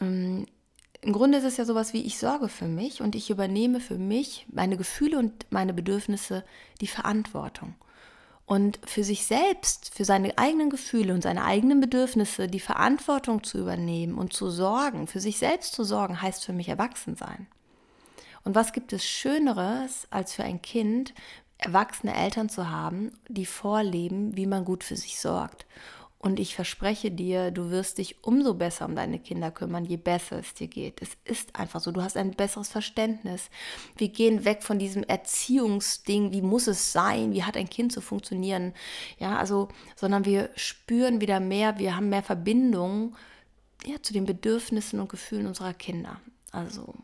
Ähm, 0.00 0.46
im 1.06 1.12
Grunde 1.12 1.38
ist 1.38 1.44
es 1.44 1.56
ja 1.56 1.64
sowas 1.64 1.92
wie, 1.92 2.02
ich 2.02 2.18
sorge 2.18 2.48
für 2.48 2.66
mich 2.66 3.00
und 3.00 3.14
ich 3.14 3.30
übernehme 3.30 3.78
für 3.78 3.96
mich, 3.96 4.44
meine 4.50 4.76
Gefühle 4.76 5.20
und 5.20 5.46
meine 5.50 5.72
Bedürfnisse 5.72 6.44
die 6.80 6.88
Verantwortung. 6.88 7.76
Und 8.44 8.80
für 8.84 9.04
sich 9.04 9.24
selbst, 9.24 9.94
für 9.94 10.04
seine 10.04 10.36
eigenen 10.36 10.68
Gefühle 10.68 11.14
und 11.14 11.22
seine 11.22 11.44
eigenen 11.44 11.78
Bedürfnisse 11.80 12.48
die 12.48 12.58
Verantwortung 12.58 13.44
zu 13.44 13.56
übernehmen 13.56 14.18
und 14.18 14.32
zu 14.32 14.50
sorgen, 14.50 15.06
für 15.06 15.20
sich 15.20 15.38
selbst 15.38 15.74
zu 15.74 15.84
sorgen, 15.84 16.20
heißt 16.20 16.44
für 16.44 16.52
mich 16.52 16.68
erwachsen 16.68 17.14
sein. 17.14 17.46
Und 18.42 18.56
was 18.56 18.72
gibt 18.72 18.92
es 18.92 19.06
Schöneres, 19.06 20.08
als 20.10 20.34
für 20.34 20.42
ein 20.42 20.60
Kind 20.60 21.14
erwachsene 21.58 22.16
Eltern 22.16 22.48
zu 22.48 22.68
haben, 22.68 23.12
die 23.28 23.46
vorleben, 23.46 24.36
wie 24.36 24.46
man 24.46 24.64
gut 24.64 24.82
für 24.82 24.96
sich 24.96 25.20
sorgt 25.20 25.66
und 26.18 26.40
ich 26.40 26.54
verspreche 26.54 27.10
dir, 27.10 27.50
du 27.50 27.70
wirst 27.70 27.98
dich 27.98 28.24
umso 28.24 28.54
besser 28.54 28.86
um 28.86 28.96
deine 28.96 29.18
Kinder 29.18 29.50
kümmern, 29.50 29.84
je 29.84 29.98
besser 29.98 30.38
es 30.38 30.54
dir 30.54 30.66
geht. 30.66 31.02
Es 31.02 31.10
ist 31.24 31.54
einfach 31.54 31.80
so. 31.80 31.92
Du 31.92 32.02
hast 32.02 32.16
ein 32.16 32.30
besseres 32.30 32.68
Verständnis. 32.68 33.50
Wir 33.96 34.08
gehen 34.08 34.44
weg 34.44 34.62
von 34.62 34.78
diesem 34.78 35.02
Erziehungsding, 35.04 36.32
wie 36.32 36.42
muss 36.42 36.66
es 36.66 36.92
sein, 36.92 37.32
wie 37.32 37.44
hat 37.44 37.56
ein 37.56 37.68
Kind 37.68 37.92
zu 37.92 38.00
funktionieren. 38.00 38.72
Ja, 39.18 39.36
also, 39.36 39.68
sondern 39.94 40.24
wir 40.24 40.50
spüren 40.56 41.20
wieder 41.20 41.38
mehr, 41.38 41.78
wir 41.78 41.96
haben 41.96 42.08
mehr 42.08 42.22
Verbindung 42.22 43.14
ja, 43.84 44.02
zu 44.02 44.12
den 44.12 44.24
Bedürfnissen 44.24 45.00
und 45.00 45.10
Gefühlen 45.10 45.46
unserer 45.46 45.74
Kinder. 45.74 46.20
Also, 46.50 46.94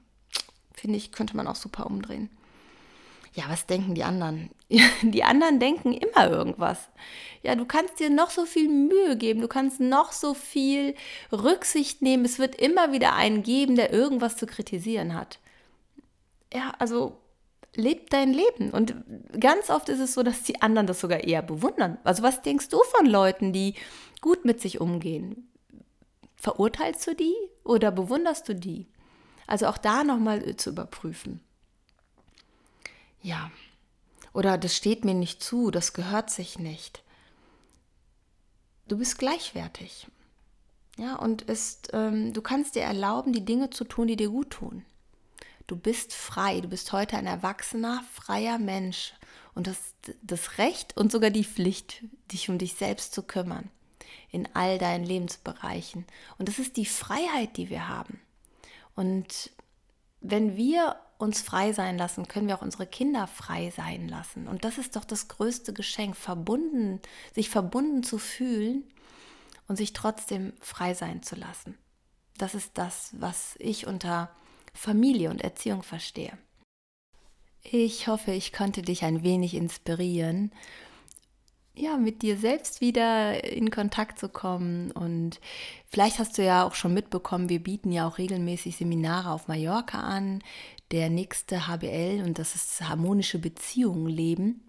finde 0.72 0.96
ich, 0.96 1.12
könnte 1.12 1.36
man 1.36 1.46
auch 1.46 1.56
super 1.56 1.86
umdrehen 1.86 2.30
ja, 3.34 3.44
was 3.48 3.66
denken 3.66 3.94
die 3.94 4.04
anderen? 4.04 4.50
Die 5.02 5.24
anderen 5.24 5.58
denken 5.58 5.92
immer 5.92 6.30
irgendwas. 6.30 6.88
Ja, 7.42 7.54
du 7.54 7.64
kannst 7.64 7.98
dir 7.98 8.10
noch 8.10 8.30
so 8.30 8.44
viel 8.44 8.68
Mühe 8.68 9.16
geben, 9.16 9.40
du 9.40 9.48
kannst 9.48 9.80
noch 9.80 10.12
so 10.12 10.34
viel 10.34 10.94
Rücksicht 11.32 12.02
nehmen. 12.02 12.24
Es 12.24 12.38
wird 12.38 12.54
immer 12.54 12.92
wieder 12.92 13.14
einen 13.14 13.42
geben, 13.42 13.74
der 13.76 13.92
irgendwas 13.92 14.36
zu 14.36 14.46
kritisieren 14.46 15.14
hat. 15.14 15.40
Ja, 16.52 16.72
also 16.78 17.18
leb 17.74 18.10
dein 18.10 18.32
Leben. 18.32 18.70
Und 18.70 18.94
ganz 19.40 19.70
oft 19.70 19.88
ist 19.88 19.98
es 19.98 20.14
so, 20.14 20.22
dass 20.22 20.42
die 20.42 20.62
anderen 20.62 20.86
das 20.86 21.00
sogar 21.00 21.24
eher 21.24 21.42
bewundern. 21.42 21.98
Also 22.04 22.22
was 22.22 22.42
denkst 22.42 22.68
du 22.68 22.80
von 22.96 23.06
Leuten, 23.06 23.52
die 23.52 23.74
gut 24.20 24.44
mit 24.44 24.60
sich 24.60 24.80
umgehen? 24.80 25.48
Verurteilst 26.36 27.06
du 27.06 27.14
die 27.14 27.34
oder 27.64 27.90
bewunderst 27.90 28.48
du 28.48 28.54
die? 28.54 28.86
Also 29.46 29.66
auch 29.66 29.78
da 29.78 30.04
nochmal 30.04 30.56
zu 30.56 30.70
überprüfen 30.70 31.40
ja, 33.22 33.50
oder 34.32 34.58
das 34.58 34.76
steht 34.76 35.04
mir 35.04 35.14
nicht 35.14 35.42
zu, 35.42 35.70
das 35.70 35.92
gehört 35.92 36.30
sich 36.30 36.58
nicht. 36.58 37.02
Du 38.88 38.98
bist 38.98 39.18
gleichwertig. 39.18 40.06
Ja, 40.98 41.16
und 41.16 41.42
ist, 41.42 41.88
ähm, 41.94 42.32
du 42.34 42.42
kannst 42.42 42.74
dir 42.74 42.82
erlauben, 42.82 43.32
die 43.32 43.44
Dinge 43.44 43.70
zu 43.70 43.84
tun, 43.84 44.08
die 44.08 44.16
dir 44.16 44.28
gut 44.28 44.50
tun. 44.50 44.84
Du 45.66 45.76
bist 45.76 46.12
frei, 46.12 46.60
du 46.60 46.68
bist 46.68 46.92
heute 46.92 47.16
ein 47.16 47.26
erwachsener, 47.26 48.04
freier 48.12 48.58
Mensch 48.58 49.14
und 49.54 49.66
das, 49.66 49.78
das 50.22 50.58
Recht 50.58 50.96
und 50.96 51.10
sogar 51.10 51.30
die 51.30 51.44
Pflicht, 51.44 52.04
dich 52.30 52.50
um 52.50 52.58
dich 52.58 52.74
selbst 52.74 53.14
zu 53.14 53.22
kümmern 53.22 53.70
in 54.30 54.48
all 54.54 54.78
deinen 54.78 55.04
Lebensbereichen. 55.04 56.06
Und 56.38 56.48
das 56.48 56.58
ist 56.58 56.76
die 56.76 56.86
Freiheit, 56.86 57.56
die 57.56 57.70
wir 57.70 57.88
haben. 57.88 58.20
Und 58.94 59.50
wenn 60.20 60.56
wir 60.56 60.96
uns 61.22 61.40
frei 61.40 61.72
sein 61.72 61.96
lassen, 61.96 62.28
können 62.28 62.48
wir 62.48 62.56
auch 62.56 62.62
unsere 62.62 62.86
Kinder 62.86 63.26
frei 63.26 63.72
sein 63.74 64.08
lassen. 64.08 64.48
Und 64.48 64.64
das 64.64 64.76
ist 64.76 64.96
doch 64.96 65.04
das 65.04 65.28
größte 65.28 65.72
Geschenk, 65.72 66.16
verbunden, 66.16 67.00
sich 67.34 67.48
verbunden 67.48 68.02
zu 68.02 68.18
fühlen 68.18 68.84
und 69.68 69.76
sich 69.76 69.92
trotzdem 69.92 70.52
frei 70.60 70.94
sein 70.94 71.22
zu 71.22 71.36
lassen. 71.36 71.78
Das 72.38 72.54
ist 72.54 72.72
das, 72.74 73.10
was 73.18 73.54
ich 73.58 73.86
unter 73.86 74.30
Familie 74.74 75.30
und 75.30 75.42
Erziehung 75.42 75.82
verstehe. 75.82 76.36
Ich 77.62 78.08
hoffe, 78.08 78.32
ich 78.32 78.52
konnte 78.52 78.82
dich 78.82 79.04
ein 79.04 79.22
wenig 79.22 79.54
inspirieren 79.54 80.50
ja, 81.74 81.96
mit 81.96 82.22
dir 82.22 82.36
selbst 82.36 82.80
wieder 82.80 83.44
in 83.44 83.70
Kontakt 83.70 84.18
zu 84.18 84.28
kommen. 84.28 84.90
Und 84.90 85.40
vielleicht 85.88 86.18
hast 86.18 86.36
du 86.36 86.44
ja 86.44 86.64
auch 86.64 86.74
schon 86.74 86.94
mitbekommen, 86.94 87.48
wir 87.48 87.62
bieten 87.62 87.92
ja 87.92 88.06
auch 88.06 88.18
regelmäßig 88.18 88.76
Seminare 88.76 89.30
auf 89.30 89.48
Mallorca 89.48 90.00
an. 90.00 90.42
Der 90.92 91.08
nächste 91.08 91.66
HBL, 91.66 92.22
und 92.22 92.38
das 92.38 92.54
ist 92.54 92.82
harmonische 92.86 93.38
Beziehungen 93.38 94.08
leben, 94.08 94.60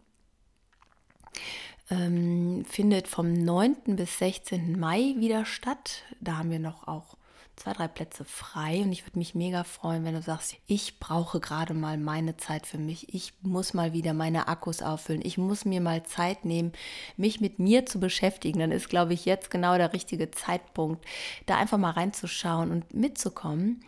ähm, 1.89 2.63
findet 2.63 3.09
vom 3.09 3.33
9. 3.33 3.97
bis 3.97 4.19
16. 4.19 4.79
Mai 4.79 5.15
wieder 5.17 5.43
statt. 5.43 6.03
Da 6.21 6.38
haben 6.38 6.49
wir 6.49 6.59
noch 6.59 6.88
auch 6.88 7.17
zwei, 7.57 7.73
drei 7.73 7.89
Plätze 7.89 8.23
frei 8.23 8.83
und 8.83 8.93
ich 8.93 9.05
würde 9.05 9.19
mich 9.19 9.36
mega 9.36 9.65
freuen, 9.65 10.05
wenn 10.05 10.13
du 10.13 10.21
sagst, 10.21 10.55
ich 10.65 10.97
brauche 10.97 11.41
gerade 11.41 11.73
mal 11.73 11.97
meine 11.97 12.38
Zeit 12.38 12.65
für 12.67 12.77
mich. 12.77 13.13
Ich 13.13 13.33
muss 13.41 13.73
mal 13.73 13.91
wieder 13.91 14.13
meine 14.13 14.47
Akkus 14.47 14.81
auffüllen. 14.81 15.21
Ich 15.25 15.38
muss 15.38 15.65
mir 15.65 15.81
mal 15.81 16.03
Zeit 16.03 16.45
nehmen, 16.45 16.71
mich 17.17 17.41
mit 17.41 17.59
mir 17.59 17.86
zu 17.86 17.99
beschäftigen. 17.99 18.59
Dann 18.59 18.71
ist, 18.71 18.88
glaube 18.88 19.13
ich, 19.13 19.25
jetzt 19.25 19.51
genau 19.51 19.77
der 19.77 19.91
richtige 19.91 20.31
Zeitpunkt, 20.31 21.05
da 21.47 21.57
einfach 21.57 21.77
mal 21.77 21.91
reinzuschauen 21.91 22.71
und 22.71 22.93
mitzukommen 22.93 23.83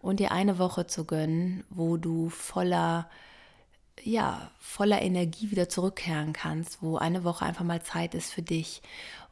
und 0.00 0.20
dir 0.20 0.32
eine 0.32 0.58
Woche 0.58 0.86
zu 0.86 1.04
gönnen, 1.04 1.64
wo 1.70 1.96
du 1.96 2.28
voller 2.28 3.08
ja, 4.02 4.50
voller 4.58 5.02
Energie 5.02 5.50
wieder 5.50 5.68
zurückkehren 5.68 6.32
kannst, 6.32 6.82
wo 6.82 6.96
eine 6.96 7.24
Woche 7.24 7.44
einfach 7.44 7.64
mal 7.64 7.82
Zeit 7.82 8.14
ist 8.14 8.32
für 8.32 8.42
dich. 8.42 8.82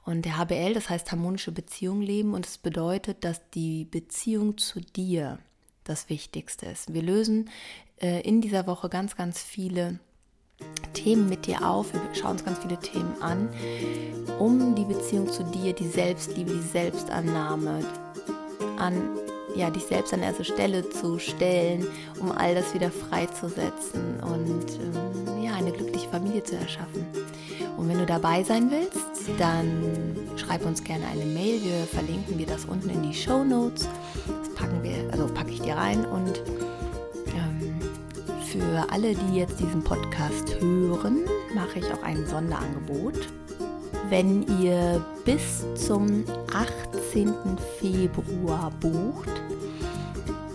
Und 0.05 0.25
der 0.25 0.39
HBL, 0.39 0.75
das 0.75 0.89
heißt 0.89 1.11
harmonische 1.11 1.53
Beziehung 1.53 2.01
leben 2.01 2.35
und 2.35 2.47
es 2.47 2.59
bedeutet, 2.59 3.25
dass 3.25 3.49
die 3.51 3.85
Beziehung 3.85 4.59
zu 4.59 4.81
dir 4.81 5.39
das 5.85 6.09
Wichtigste 6.09 6.67
ist. 6.67 6.93
Wir 6.93 7.03
lösen 7.03 7.51
äh, 8.01 8.21
in 8.23 8.41
dieser 8.41 8.67
Woche 8.67 8.89
ganz, 8.89 9.17
ganz 9.17 9.43
viele 9.43 9.99
Themen 10.93 11.29
mit 11.29 11.47
dir 11.47 11.69
auf. 11.69 11.93
Wir 11.93 12.01
schauen 12.15 12.33
uns 12.33 12.45
ganz 12.45 12.59
viele 12.59 12.79
Themen 12.81 13.21
an, 13.21 13.49
um 14.39 14.75
die 14.75 14.85
Beziehung 14.85 15.31
zu 15.31 15.45
dir, 15.45 15.73
die 15.73 15.89
Selbstliebe, 15.89 16.53
die 16.53 16.69
Selbstannahme 16.69 17.85
an 18.79 19.19
ja, 19.55 19.71
dich 19.71 19.85
selbst 19.85 20.13
an 20.13 20.23
erste 20.23 20.45
Stelle 20.45 20.89
zu 20.89 21.19
stellen, 21.19 21.87
um 22.21 22.31
all 22.31 22.55
das 22.55 22.75
wieder 22.75 22.91
freizusetzen 22.91 24.21
und 24.21 24.67
ähm, 24.81 25.43
ja, 25.43 25.55
eine 25.55 25.73
glückliche 25.73 26.09
Familie 26.09 26.43
zu 26.43 26.57
erschaffen. 26.57 27.07
Und 27.77 27.89
wenn 27.89 27.99
du 27.99 28.07
dabei 28.07 28.43
sein 28.43 28.71
willst, 28.71 29.31
dann 29.39 30.17
schreib 30.37 30.67
uns 30.67 30.83
gerne 30.83 31.07
eine 31.07 31.25
Mail. 31.25 31.63
Wir 31.63 31.85
verlinken 31.87 32.37
dir 32.37 32.47
das 32.47 32.65
unten 32.65 32.91
in 32.91 33.03
die 33.03 33.15
Show 33.15 33.45
Notes. 33.45 33.89
Das 34.27 34.55
packen 34.55 34.83
wir, 34.83 35.09
also 35.13 35.27
packe 35.33 35.51
ich 35.51 35.61
dir 35.61 35.77
rein 35.77 36.05
und 36.05 36.43
ähm, 37.29 37.79
für 38.45 38.91
alle, 38.91 39.15
die 39.15 39.37
jetzt 39.37 39.61
diesen 39.61 39.85
Podcast 39.85 40.61
hören, 40.61 41.21
mache 41.55 41.79
ich 41.79 41.93
auch 41.93 42.03
ein 42.03 42.27
Sonderangebot. 42.27 43.29
Wenn 44.09 44.47
ihr 44.63 45.05
bis 45.25 45.67
zum 45.75 46.25
18. 46.55 47.35
Februar 47.79 48.71
bucht, 48.81 49.29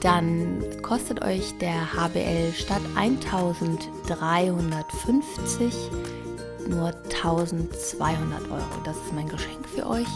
dann 0.02 0.64
kostet 0.82 1.22
euch 1.24 1.56
der 1.60 1.94
HBL 1.94 2.52
statt 2.54 2.82
1350 2.96 5.92
nur 6.68 6.88
1200 6.88 8.50
Euro. 8.50 8.64
Das 8.84 8.98
ist 8.98 9.14
mein 9.14 9.30
Geschenk 9.30 9.70
für 9.70 9.88
euch, 9.88 10.08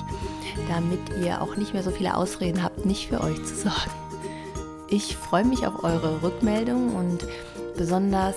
damit 0.67 0.99
ihr 1.23 1.39
auch 1.41 1.55
nicht 1.57 1.73
mehr 1.73 1.83
so 1.83 1.91
viele 1.91 2.17
Ausreden 2.17 2.63
habt, 2.63 2.85
nicht 2.85 3.09
für 3.09 3.21
euch 3.21 3.37
zu 3.45 3.53
sorgen. 3.55 3.91
Ich 4.89 5.15
freue 5.15 5.45
mich 5.45 5.67
auf 5.67 5.83
eure 5.83 6.23
Rückmeldung 6.23 6.95
und 6.95 7.27
besonders, 7.77 8.35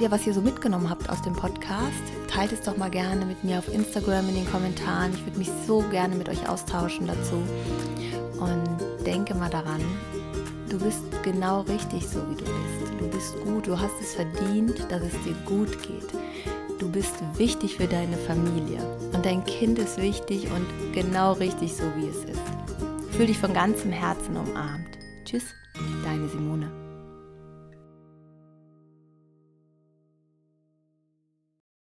ja, 0.00 0.10
was 0.10 0.26
ihr 0.26 0.34
so 0.34 0.40
mitgenommen 0.40 0.90
habt 0.90 1.08
aus 1.10 1.22
dem 1.22 1.34
Podcast. 1.34 2.02
Teilt 2.34 2.52
es 2.52 2.62
doch 2.62 2.76
mal 2.76 2.90
gerne 2.90 3.24
mit 3.24 3.44
mir 3.44 3.58
auf 3.58 3.72
Instagram 3.72 4.28
in 4.28 4.34
den 4.34 4.50
Kommentaren. 4.50 5.14
Ich 5.14 5.24
würde 5.24 5.38
mich 5.38 5.50
so 5.66 5.82
gerne 5.90 6.16
mit 6.16 6.28
euch 6.28 6.48
austauschen 6.48 7.06
dazu. 7.06 7.42
Und 8.40 9.06
denke 9.06 9.34
mal 9.34 9.50
daran, 9.50 9.80
Du 10.74 10.80
bist 10.80 11.04
genau 11.22 11.60
richtig 11.60 12.04
so, 12.04 12.18
wie 12.30 12.34
du 12.34 12.44
bist. 12.44 12.98
Du 12.98 13.08
bist 13.08 13.44
gut, 13.44 13.66
du 13.68 13.78
hast 13.78 13.94
es 14.00 14.14
verdient, 14.14 14.90
dass 14.90 15.02
es 15.02 15.12
dir 15.22 15.34
gut 15.46 15.70
geht. 15.82 16.08
Du 16.80 16.90
bist 16.90 17.14
wichtig 17.36 17.76
für 17.76 17.86
deine 17.86 18.16
Familie 18.16 18.80
und 19.12 19.24
dein 19.24 19.44
Kind 19.44 19.78
ist 19.78 19.98
wichtig 19.98 20.48
und 20.50 20.66
genau 20.92 21.34
richtig 21.34 21.76
so, 21.76 21.84
wie 21.96 22.08
es 22.08 22.24
ist. 22.24 23.16
Fühl 23.16 23.26
dich 23.26 23.38
von 23.38 23.54
ganzem 23.54 23.92
Herzen 23.92 24.36
umarmt. 24.36 24.98
Tschüss, 25.24 25.44
deine 26.04 26.28
Simone. 26.28 26.83